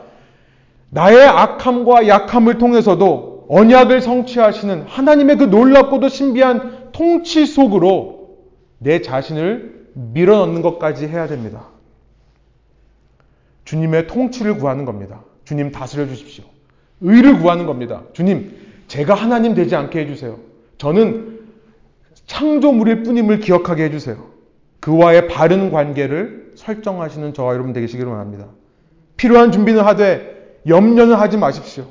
나의 0.90 1.24
악함과 1.26 2.08
약함을 2.08 2.58
통해서도 2.58 3.46
언약을 3.48 4.00
성취하시는 4.00 4.82
하나님의 4.82 5.36
그 5.36 5.44
놀랍고도 5.44 6.08
신비한 6.08 6.90
통치 6.90 7.46
속으로 7.46 8.38
내 8.78 9.00
자신을 9.02 9.90
밀어넣는 9.94 10.62
것까지 10.62 11.06
해야 11.06 11.28
됩니다. 11.28 11.68
주님의 13.64 14.08
통치를 14.08 14.58
구하는 14.58 14.84
겁니다. 14.84 15.22
주님 15.44 15.70
다스려 15.70 16.06
주십시오. 16.06 16.44
의를 17.00 17.38
구하는 17.38 17.66
겁니다. 17.66 18.02
주님, 18.12 18.52
제가 18.88 19.14
하나님 19.14 19.54
되지 19.54 19.74
않게 19.76 20.00
해주세요. 20.00 20.38
저는 20.78 21.40
창조물일 22.26 23.02
뿐임을 23.02 23.40
기억하게 23.40 23.84
해주세요. 23.84 24.16
그와의 24.80 25.28
바른 25.28 25.70
관계를 25.70 26.52
설정하시는 26.54 27.34
저와 27.34 27.54
여러분 27.54 27.72
되시기를 27.72 28.10
원합니다. 28.10 28.46
필요한 29.16 29.52
준비는 29.52 29.82
하되 29.82 30.60
염려는 30.66 31.14
하지 31.14 31.36
마십시오. 31.36 31.86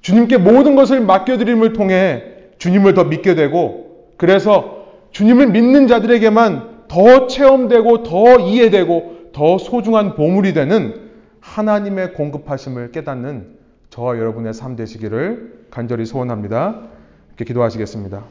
주님께 0.00 0.38
모든 0.38 0.74
것을 0.74 1.00
맡겨드림을 1.00 1.72
통해 1.72 2.24
주님을 2.58 2.94
더 2.94 3.04
믿게 3.04 3.34
되고 3.34 4.12
그래서 4.16 4.86
주님을 5.12 5.48
믿는 5.48 5.86
자들에게만 5.86 6.86
더 6.88 7.26
체험되고 7.26 8.02
더 8.02 8.38
이해되고 8.40 9.30
더 9.32 9.58
소중한 9.58 10.14
보물이 10.14 10.52
되는 10.52 11.10
하나님의 11.40 12.14
공급하심을 12.14 12.92
깨닫는 12.92 13.61
저와 13.92 14.16
여러분의 14.16 14.54
삶 14.54 14.74
되시기를 14.74 15.66
간절히 15.70 16.06
소원합니다. 16.06 16.80
이렇게 17.28 17.44
기도하시겠습니다. 17.44 18.22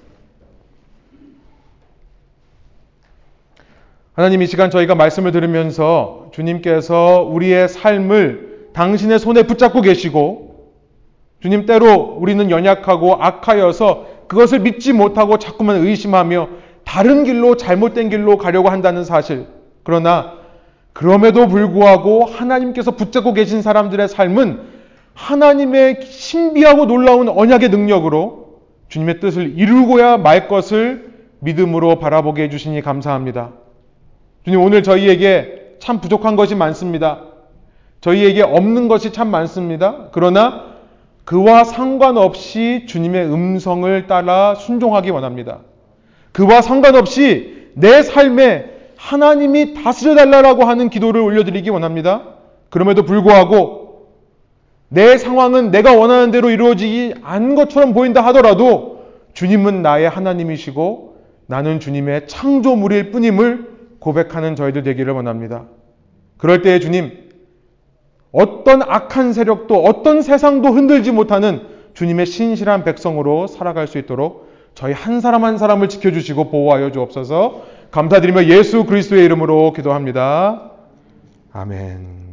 하나님 4.14 4.42
이 4.42 4.48
시간 4.48 4.72
저희가 4.72 4.96
말씀을 4.96 5.32
들으면서 5.32 6.32
주님께서 6.34 7.22
우리의 7.30 7.70
삶을 7.70 8.70
당신의 8.74 9.20
손에 9.20 9.44
붙잡고 9.44 9.82
계시고 9.82 10.72
주님 11.42 11.68
때로 11.68 12.18
우리는 12.20 12.50
연약하고 12.50 13.22
악하여서 13.22 14.08
그것을 14.30 14.62
믿지 14.62 14.94
못하고 14.94 15.38
자꾸만 15.38 15.76
의심하며 15.76 16.50
다른 16.86 17.24
길로 17.24 17.56
잘못된 17.56 18.10
길로 18.10 18.40
가려고 18.40 18.70
한다는 18.70 19.04
사실. 19.04 19.46
그러나 19.84 20.40
그럼에도 20.92 21.48
불구하고 21.48 22.26
하나님께서 22.26 22.96
붙잡고 22.96 23.34
계신 23.34 23.62
사람들의 23.62 24.08
삶은 24.08 24.71
하나님의 25.14 26.02
신비하고 26.04 26.86
놀라운 26.86 27.30
언약의 27.30 27.70
능력으로 27.70 28.62
주님의 28.90 29.20
뜻을 29.20 29.58
이루고야 29.58 30.18
말 30.18 30.48
것을 30.48 31.12
믿음으로 31.40 32.00
바라보게 32.00 32.44
해주시니 32.44 32.82
감사합니다. 32.82 33.52
주님 34.44 34.62
오늘 34.62 34.84
저희에게 34.84 35.78
참 35.80 36.02
부족한 36.02 36.36
것이 36.36 36.56
많습니다. 36.56 37.24
저희에게 38.02 38.42
없는 38.42 38.88
것이 38.88 39.12
참 39.14 39.30
많습니다. 39.30 40.10
그러나 40.12 40.72
그와 41.24 41.64
상관없이 41.64 42.86
주님의 42.88 43.26
음성을 43.32 44.08
따라 44.08 44.56
순종하기 44.56 45.12
원합니다. 45.12 45.60
그와 46.32 46.62
상관없이 46.62 47.70
내 47.74 48.02
삶에 48.04 48.66
하나님이 48.98 49.74
다스려 49.74 50.16
달라고 50.16 50.64
하는 50.66 50.90
기도를 50.90 51.22
올려드리기 51.22 51.70
원합니다. 51.70 52.24
그럼에도 52.70 53.04
불구하고 53.04 53.91
내 54.94 55.18
상황은 55.18 55.72
내가 55.72 55.96
원하는 55.96 56.32
대로 56.32 56.50
이루어지지 56.50 57.16
않은 57.24 57.56
것처럼 57.56 57.94
보인다 57.94 58.26
하더라도 58.28 59.06
주님은 59.34 59.82
나의 59.82 60.10
하나님이시고 60.10 61.16
나는 61.48 61.80
주님의 61.80 62.28
창조물일 62.28 63.12
뿐임을 63.12 63.70
고백하는 64.00 64.58
저희들 64.58 64.84
되기를 64.84 65.14
원합니다. 65.14 65.64
그럴 66.38 66.62
때에 66.62 66.80
주님, 66.82 67.30
어떤 68.34 68.82
악한 68.82 69.32
세력도 69.32 69.82
어떤 69.82 70.22
세상도 70.22 70.68
흔들지 70.70 71.14
못하는 71.14 71.62
주님의 71.94 72.26
신실한 72.26 72.84
백성으로 72.84 73.48
살아갈 73.48 73.88
수 73.88 73.98
있도록 73.98 74.50
저희 74.76 74.92
한 74.92 75.22
사람 75.22 75.46
한 75.46 75.58
사람을 75.58 75.88
지켜주시고 75.88 76.50
보호하여 76.50 76.92
주옵소서 76.92 77.64
감사드리며 77.92 78.46
예수 78.48 78.84
그리스도의 78.84 79.24
이름으로 79.24 79.72
기도합니다. 79.72 80.72
아멘. 81.54 82.31